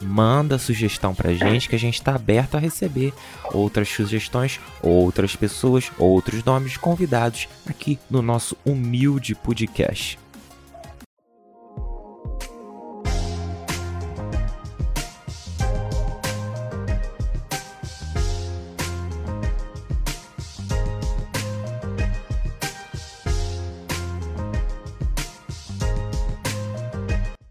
[0.00, 3.14] Manda sugestão pra gente que a gente está aberto a receber
[3.52, 10.18] outras sugestões, outras pessoas, outros nomes de convidados aqui no nosso humilde podcast.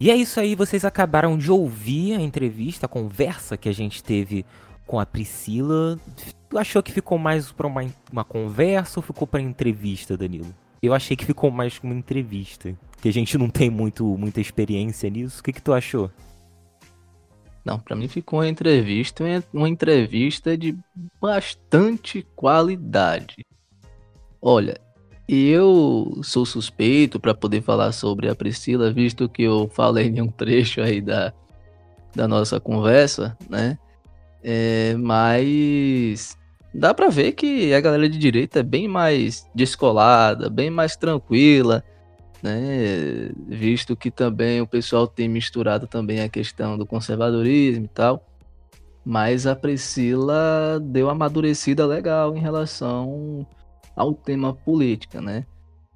[0.03, 4.03] E é isso aí, vocês acabaram de ouvir a entrevista, a conversa que a gente
[4.03, 4.45] teve
[4.85, 5.97] com a Priscila.
[6.49, 10.53] Tu achou que ficou mais para uma, uma conversa ou ficou para entrevista, Danilo?
[10.81, 12.77] Eu achei que ficou mais uma entrevista.
[13.01, 15.39] Que a gente não tem muito, muita experiência nisso.
[15.39, 16.11] O que, que tu achou?
[17.63, 19.23] Não, para mim ficou uma entrevista,
[19.53, 20.77] uma entrevista de
[21.21, 23.37] bastante qualidade.
[24.41, 24.77] Olha,
[25.27, 30.27] eu sou suspeito para poder falar sobre a Priscila, visto que eu falei em um
[30.27, 31.33] trecho aí da,
[32.15, 33.77] da nossa conversa, né?
[34.43, 36.37] É, mas
[36.73, 41.83] dá para ver que a galera de direita é bem mais descolada, bem mais tranquila,
[42.41, 43.31] né?
[43.47, 48.25] Visto que também o pessoal tem misturado também a questão do conservadorismo e tal.
[49.05, 53.45] Mas a Priscila deu amadurecida legal em relação
[53.95, 55.45] ao tema política, né?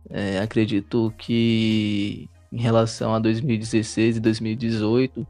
[0.10, 5.28] É, acredito que em relação a 2016 e 2018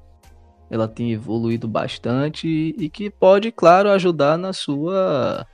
[0.70, 5.48] ela tem evoluído bastante e que pode, claro, ajudar na sua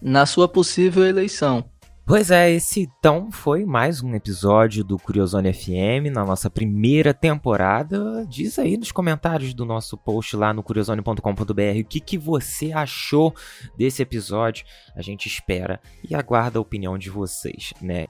[0.00, 1.64] na sua possível eleição.
[2.10, 8.26] Pois é, esse então foi mais um episódio do Curiosone FM na nossa primeira temporada.
[8.26, 13.32] Diz aí nos comentários do nosso post lá no curiosone.com.br o que, que você achou
[13.78, 14.66] desse episódio.
[14.96, 18.08] A gente espera e aguarda a opinião de vocês, né?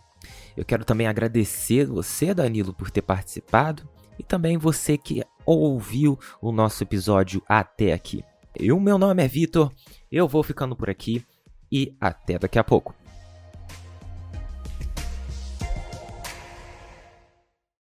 [0.56, 3.86] Eu quero também agradecer você, Danilo, por ter participado
[4.18, 8.24] e também você que ouviu o nosso episódio até aqui.
[8.58, 9.70] E o meu nome é Vitor,
[10.10, 11.22] eu vou ficando por aqui
[11.70, 12.99] e até daqui a pouco.